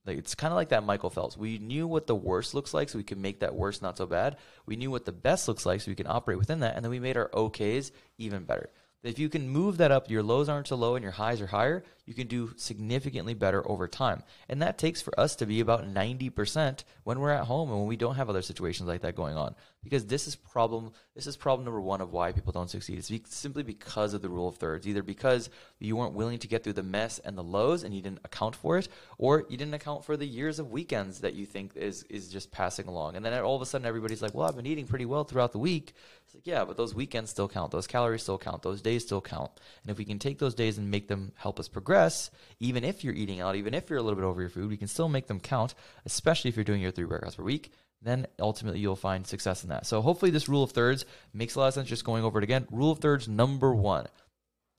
Like 0.06 0.18
it's 0.18 0.36
kind 0.36 0.52
of 0.52 0.56
like 0.56 0.70
that 0.70 0.84
Michael 0.84 1.10
Phelps. 1.10 1.38
We 1.38 1.58
knew 1.58 1.88
what 1.88 2.08
the 2.08 2.16
worst 2.16 2.54
looks 2.54 2.74
like, 2.74 2.90
so 2.90 2.98
we 2.98 3.04
could 3.04 3.18
make 3.18 3.40
that 3.40 3.56
worst 3.56 3.82
not 3.82 3.98
so 3.98 4.06
bad. 4.06 4.38
We 4.66 4.76
knew 4.76 4.92
what 4.92 5.06
the 5.06 5.12
best 5.12 5.48
looks 5.48 5.66
like, 5.66 5.82
so 5.82 5.92
we 5.92 5.96
can 5.96 6.08
operate 6.08 6.38
within 6.38 6.60
that, 6.60 6.76
and 6.76 6.84
then 6.84 6.92
we 6.92 7.00
made 7.00 7.18
our 7.18 7.30
OKs 7.30 7.92
even 8.18 8.44
better. 8.44 8.70
If 9.06 9.20
you 9.20 9.30
can 9.30 9.48
move 9.48 9.78
that 9.78 9.92
up, 9.92 10.10
your 10.10 10.24
lows 10.24 10.50
aren't 10.50 10.68
so 10.68 10.76
low 10.76 10.96
and 10.96 11.04
your 11.04 11.12
highs 11.12 11.40
are 11.40 11.46
higher, 11.46 11.84
you 12.08 12.16
can 12.16 12.26
do 12.26 12.54
significantly 12.56 13.36
better 13.36 13.68
over 13.70 13.88
time. 13.88 14.24
And 14.50 14.64
that 14.64 14.80
takes 14.80 15.00
for 15.00 15.18
us 15.20 15.36
to 15.36 15.46
be 15.46 15.60
about 15.60 15.86
90% 15.86 16.84
when 17.04 17.20
we're 17.20 17.30
at 17.30 17.46
home 17.46 17.70
and 17.70 17.78
when 17.78 17.88
we 17.88 17.98
don't 17.98 18.16
have 18.16 18.32
other 18.32 18.42
situations 18.42 18.90
like 18.90 19.02
that 19.02 19.16
going 19.16 19.38
on. 19.38 19.54
Because 19.86 20.08
this 20.08 20.28
is 20.28 20.36
problem 20.36 20.92
this 21.14 21.28
is 21.28 21.38
problem 21.38 21.64
number 21.64 21.80
1 21.80 22.02
of 22.02 22.12
why 22.12 22.34
people 22.34 22.52
don't 22.52 22.70
succeed. 22.70 22.98
It's 22.98 23.34
simply 23.34 23.64
because 23.64 24.14
of 24.14 24.22
the 24.22 24.30
rule 24.30 24.50
of 24.50 24.58
thirds, 24.58 24.86
either 24.86 25.04
because 25.04 25.50
you 25.80 25.96
weren't 25.96 26.14
willing 26.14 26.40
to 26.40 26.48
get 26.48 26.64
through 26.64 26.74
the 26.74 26.84
mess 26.84 27.20
and 27.20 27.38
the 27.38 27.44
lows 27.44 27.84
and 27.84 27.94
you 27.94 28.02
didn't 28.02 28.20
account 28.26 28.56
for 28.56 28.78
it, 28.78 28.90
or 29.18 29.46
you 29.48 29.56
didn't 29.56 29.76
account 29.76 30.04
for 30.04 30.18
the 30.18 30.26
years 30.26 30.60
of 30.60 30.72
weekends 30.72 31.20
that 31.20 31.36
you 31.36 31.46
think 31.46 31.78
is 31.78 32.04
is 32.10 32.28
just 32.30 32.52
passing 32.52 32.88
along. 32.88 33.16
And 33.16 33.24
then 33.24 33.40
all 33.42 33.56
of 33.56 33.62
a 33.62 33.66
sudden 33.66 33.86
everybody's 33.86 34.22
like, 34.22 34.34
"Well, 34.34 34.48
I've 34.48 34.56
been 34.56 34.66
eating 34.66 34.88
pretty 34.88 35.06
well 35.06 35.24
throughout 35.24 35.52
the 35.52 35.60
week." 35.60 35.94
It's 36.26 36.34
like, 36.34 36.48
"Yeah, 36.48 36.66
but 36.66 36.78
those 36.78 36.96
weekends 36.96 37.30
still 37.30 37.48
count. 37.48 37.72
Those 37.72 37.88
calories 37.88 38.24
still 38.24 38.40
count. 38.40 38.64
Those 38.64 38.82
days 38.82 39.04
still 39.04 39.22
count." 39.22 39.52
And 39.84 39.92
if 39.92 39.98
we 39.98 40.06
can 40.06 40.20
take 40.20 40.40
those 40.40 40.56
days 40.56 40.78
and 40.80 40.90
make 40.90 41.08
them 41.08 41.32
help 41.36 41.60
us 41.60 41.68
progress, 41.68 42.32
even 42.60 42.84
if 42.84 43.04
you're 43.04 43.14
eating 43.14 43.40
out, 43.40 43.56
even 43.56 43.74
if 43.74 43.90
you're 43.90 44.00
a 44.00 44.02
little 44.02 44.20
bit 44.20 44.26
over 44.26 44.42
your 44.42 44.50
food, 44.50 44.70
we 44.70 44.78
can 44.78 44.88
still 44.88 45.10
make 45.10 45.28
them 45.28 45.40
count, 45.40 45.76
especially 46.06 46.50
if 46.50 46.58
you're 46.58 46.66
doing 46.66 46.82
your 46.82 46.92
three 46.92 47.06
workouts 47.06 47.38
per 47.38 47.44
week. 47.44 47.72
Then 48.06 48.28
ultimately 48.40 48.80
you'll 48.80 48.96
find 48.96 49.26
success 49.26 49.64
in 49.64 49.70
that. 49.70 49.88
So 49.88 50.00
hopefully 50.00 50.30
this 50.30 50.48
rule 50.48 50.62
of 50.62 50.72
thirds 50.72 51.06
makes 51.34 51.56
a 51.56 51.60
lot 51.60 51.70
of 51.70 51.74
sense. 51.74 51.90
Just 51.90 52.06
going 52.06 52.24
over 52.24 52.38
it 52.38 52.44
again. 52.44 52.68
Rule 52.70 52.92
of 52.92 53.00
thirds 53.00 53.28
number 53.28 53.74
one 53.74 54.06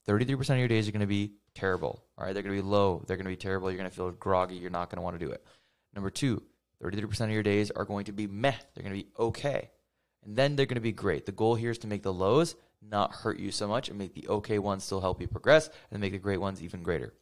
33% 0.08 0.50
of 0.50 0.58
your 0.58 0.68
days 0.68 0.88
are 0.88 0.92
going 0.92 1.00
to 1.00 1.08
be 1.08 1.32
terrible. 1.52 2.04
All 2.16 2.24
right. 2.24 2.32
They're 2.32 2.44
going 2.44 2.54
to 2.54 2.62
be 2.62 2.68
low. 2.68 3.02
They're 3.04 3.16
going 3.16 3.24
to 3.24 3.30
be 3.30 3.36
terrible. 3.36 3.68
You're 3.68 3.78
going 3.78 3.90
to 3.90 3.94
feel 3.96 4.12
groggy. 4.12 4.54
You're 4.54 4.70
not 4.70 4.88
going 4.88 4.98
to 4.98 5.02
want 5.02 5.18
to 5.18 5.26
do 5.26 5.32
it. 5.32 5.44
Number 5.92 6.08
two, 6.08 6.40
33% 6.84 7.22
of 7.22 7.30
your 7.30 7.42
days 7.42 7.72
are 7.72 7.84
going 7.84 8.04
to 8.04 8.12
be 8.12 8.28
meh. 8.28 8.54
They're 8.74 8.84
going 8.84 8.96
to 8.96 9.02
be 9.02 9.10
okay. 9.18 9.70
And 10.24 10.36
then 10.36 10.54
they're 10.54 10.66
going 10.66 10.76
to 10.76 10.80
be 10.80 10.92
great. 10.92 11.26
The 11.26 11.32
goal 11.32 11.56
here 11.56 11.72
is 11.72 11.78
to 11.78 11.88
make 11.88 12.04
the 12.04 12.12
lows 12.12 12.54
not 12.80 13.12
hurt 13.12 13.40
you 13.40 13.50
so 13.50 13.66
much 13.66 13.88
and 13.88 13.98
make 13.98 14.14
the 14.14 14.28
okay 14.28 14.60
ones 14.60 14.84
still 14.84 15.00
help 15.00 15.20
you 15.20 15.26
progress 15.26 15.68
and 15.90 16.00
make 16.00 16.12
the 16.12 16.18
great 16.18 16.40
ones 16.40 16.62
even 16.62 16.84
greater. 16.84 17.12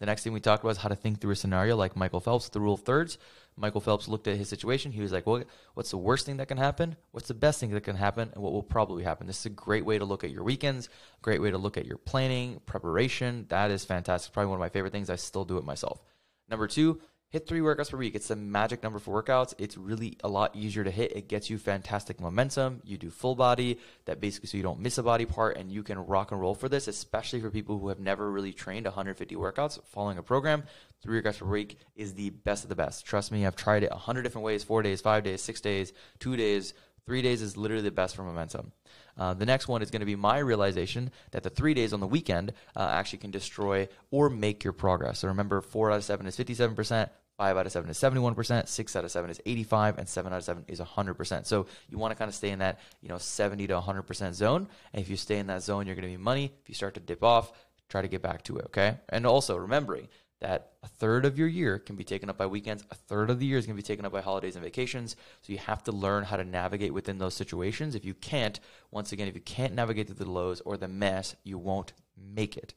The 0.00 0.06
next 0.06 0.24
thing 0.24 0.32
we 0.32 0.40
talked 0.40 0.64
about 0.64 0.70
is 0.70 0.78
how 0.78 0.88
to 0.88 0.96
think 0.96 1.20
through 1.20 1.30
a 1.32 1.36
scenario 1.36 1.76
like 1.76 1.96
Michael 1.96 2.20
Phelps, 2.20 2.48
the 2.48 2.60
rule 2.60 2.74
of 2.74 2.80
thirds. 2.80 3.16
Michael 3.56 3.80
Phelps 3.80 4.08
looked 4.08 4.26
at 4.26 4.36
his 4.36 4.48
situation. 4.48 4.90
He 4.90 5.00
was 5.00 5.12
like, 5.12 5.26
well, 5.26 5.44
what's 5.74 5.90
the 5.90 5.98
worst 5.98 6.26
thing 6.26 6.38
that 6.38 6.48
can 6.48 6.58
happen? 6.58 6.96
What's 7.12 7.28
the 7.28 7.34
best 7.34 7.60
thing 7.60 7.70
that 7.70 7.82
can 7.82 7.96
happen? 7.96 8.30
And 8.34 8.42
what 8.42 8.52
will 8.52 8.64
probably 8.64 9.04
happen? 9.04 9.28
This 9.28 9.38
is 9.40 9.46
a 9.46 9.50
great 9.50 9.84
way 9.84 9.98
to 9.98 10.04
look 10.04 10.24
at 10.24 10.30
your 10.30 10.42
weekends, 10.42 10.88
great 11.22 11.40
way 11.40 11.52
to 11.52 11.58
look 11.58 11.76
at 11.76 11.86
your 11.86 11.98
planning, 11.98 12.60
preparation. 12.66 13.46
That 13.50 13.70
is 13.70 13.84
fantastic. 13.84 14.32
Probably 14.32 14.50
one 14.50 14.56
of 14.56 14.60
my 14.60 14.68
favorite 14.68 14.92
things. 14.92 15.08
I 15.08 15.16
still 15.16 15.44
do 15.44 15.58
it 15.58 15.64
myself. 15.64 16.00
Number 16.48 16.66
two, 16.66 17.00
hit 17.34 17.48
three 17.48 17.58
workouts 17.58 17.90
per 17.90 17.96
week. 17.96 18.14
It's 18.14 18.28
the 18.28 18.36
magic 18.36 18.84
number 18.84 19.00
for 19.00 19.20
workouts. 19.20 19.54
It's 19.58 19.76
really 19.76 20.16
a 20.22 20.28
lot 20.28 20.54
easier 20.54 20.84
to 20.84 20.90
hit. 20.90 21.16
It 21.16 21.26
gets 21.26 21.50
you 21.50 21.58
fantastic 21.58 22.20
momentum. 22.20 22.80
You 22.84 22.96
do 22.96 23.10
full 23.10 23.34
body, 23.34 23.80
that 24.04 24.20
basically 24.20 24.46
so 24.46 24.56
you 24.56 24.62
don't 24.62 24.78
miss 24.78 24.98
a 24.98 25.02
body 25.02 25.26
part 25.26 25.56
and 25.56 25.68
you 25.68 25.82
can 25.82 25.98
rock 25.98 26.30
and 26.30 26.40
roll 26.40 26.54
for 26.54 26.68
this, 26.68 26.86
especially 26.86 27.40
for 27.40 27.50
people 27.50 27.76
who 27.80 27.88
have 27.88 27.98
never 27.98 28.30
really 28.30 28.52
trained 28.52 28.86
150 28.86 29.34
workouts 29.34 29.80
following 29.84 30.16
a 30.16 30.22
program. 30.22 30.62
Three 31.02 31.20
workouts 31.20 31.40
per 31.40 31.46
week 31.46 31.76
is 31.96 32.14
the 32.14 32.30
best 32.30 32.62
of 32.62 32.68
the 32.68 32.76
best. 32.76 33.04
Trust 33.04 33.32
me, 33.32 33.44
I've 33.44 33.56
tried 33.56 33.82
it 33.82 33.90
100 33.90 34.22
different 34.22 34.44
ways 34.44 34.62
four 34.62 34.82
days, 34.82 35.00
five 35.00 35.24
days, 35.24 35.42
six 35.42 35.60
days, 35.60 35.92
two 36.20 36.36
days. 36.36 36.72
Three 37.04 37.20
days 37.20 37.42
is 37.42 37.56
literally 37.56 37.82
the 37.82 37.90
best 37.90 38.14
for 38.14 38.22
momentum. 38.22 38.72
Uh, 39.18 39.34
the 39.34 39.44
next 39.44 39.68
one 39.68 39.82
is 39.82 39.90
going 39.90 40.00
to 40.00 40.06
be 40.06 40.16
my 40.16 40.38
realization 40.38 41.10
that 41.32 41.42
the 41.42 41.50
three 41.50 41.74
days 41.74 41.92
on 41.92 42.00
the 42.00 42.06
weekend 42.06 42.52
uh, 42.76 42.88
actually 42.92 43.18
can 43.18 43.30
destroy 43.30 43.88
or 44.10 44.30
make 44.30 44.64
your 44.64 44.72
progress. 44.72 45.18
So 45.18 45.28
remember, 45.28 45.60
four 45.60 45.90
out 45.90 45.98
of 45.98 46.04
seven 46.04 46.26
is 46.26 46.36
57%, 46.36 47.10
Five 47.36 47.56
out 47.56 47.66
of 47.66 47.72
seven 47.72 47.90
is 47.90 47.98
71%, 47.98 48.68
six 48.68 48.94
out 48.94 49.04
of 49.04 49.10
seven 49.10 49.28
is 49.28 49.40
85, 49.44 49.98
and 49.98 50.08
seven 50.08 50.32
out 50.32 50.36
of 50.36 50.44
seven 50.44 50.64
is 50.68 50.80
100%. 50.80 51.46
So 51.46 51.66
you 51.88 51.98
want 51.98 52.12
to 52.12 52.14
kind 52.16 52.28
of 52.28 52.34
stay 52.34 52.50
in 52.50 52.60
that, 52.60 52.78
you 53.00 53.08
know, 53.08 53.18
70 53.18 53.66
to 53.66 53.80
100% 53.80 54.32
zone. 54.34 54.68
And 54.92 55.02
if 55.02 55.08
you 55.10 55.16
stay 55.16 55.38
in 55.38 55.48
that 55.48 55.62
zone, 55.62 55.86
you're 55.86 55.96
going 55.96 56.08
to 56.08 56.16
be 56.16 56.22
money. 56.22 56.52
If 56.62 56.68
you 56.68 56.76
start 56.76 56.94
to 56.94 57.00
dip 57.00 57.24
off, 57.24 57.52
try 57.88 58.02
to 58.02 58.08
get 58.08 58.22
back 58.22 58.44
to 58.44 58.58
it. 58.58 58.66
Okay. 58.66 58.98
And 59.08 59.26
also 59.26 59.56
remembering 59.56 60.08
that 60.40 60.72
a 60.82 60.86
third 60.86 61.24
of 61.24 61.38
your 61.38 61.48
year 61.48 61.78
can 61.78 61.96
be 61.96 62.04
taken 62.04 62.28
up 62.28 62.36
by 62.36 62.46
weekends. 62.46 62.84
A 62.90 62.94
third 62.94 63.30
of 63.30 63.40
the 63.40 63.46
year 63.46 63.58
is 63.58 63.66
going 63.66 63.76
to 63.76 63.82
be 63.82 63.86
taken 63.86 64.04
up 64.04 64.12
by 64.12 64.20
holidays 64.20 64.54
and 64.54 64.64
vacations. 64.64 65.16
So 65.42 65.52
you 65.52 65.58
have 65.58 65.82
to 65.84 65.92
learn 65.92 66.22
how 66.24 66.36
to 66.36 66.44
navigate 66.44 66.94
within 66.94 67.18
those 67.18 67.34
situations. 67.34 67.94
If 67.94 68.04
you 68.04 68.14
can't, 68.14 68.60
once 68.90 69.10
again, 69.10 69.26
if 69.26 69.34
you 69.34 69.40
can't 69.40 69.74
navigate 69.74 70.06
through 70.06 70.24
the 70.24 70.30
lows 70.30 70.60
or 70.60 70.76
the 70.76 70.86
mess, 70.86 71.34
you 71.42 71.58
won't 71.58 71.94
make 72.16 72.56
it. 72.56 72.74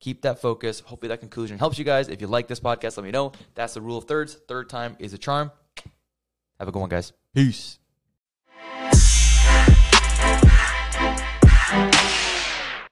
Keep 0.00 0.22
that 0.22 0.40
focus. 0.40 0.80
Hopefully, 0.80 1.08
that 1.08 1.20
conclusion 1.20 1.58
helps 1.58 1.78
you 1.78 1.84
guys. 1.84 2.08
If 2.08 2.20
you 2.20 2.26
like 2.26 2.46
this 2.46 2.60
podcast, 2.60 2.96
let 2.96 3.04
me 3.04 3.10
know. 3.10 3.32
That's 3.54 3.74
the 3.74 3.80
rule 3.80 3.98
of 3.98 4.04
thirds. 4.04 4.34
Third 4.46 4.68
time 4.68 4.96
is 4.98 5.12
a 5.12 5.18
charm. 5.18 5.50
Have 6.58 6.68
a 6.68 6.72
good 6.72 6.80
one, 6.80 6.88
guys. 6.88 7.12
Peace. 7.34 7.77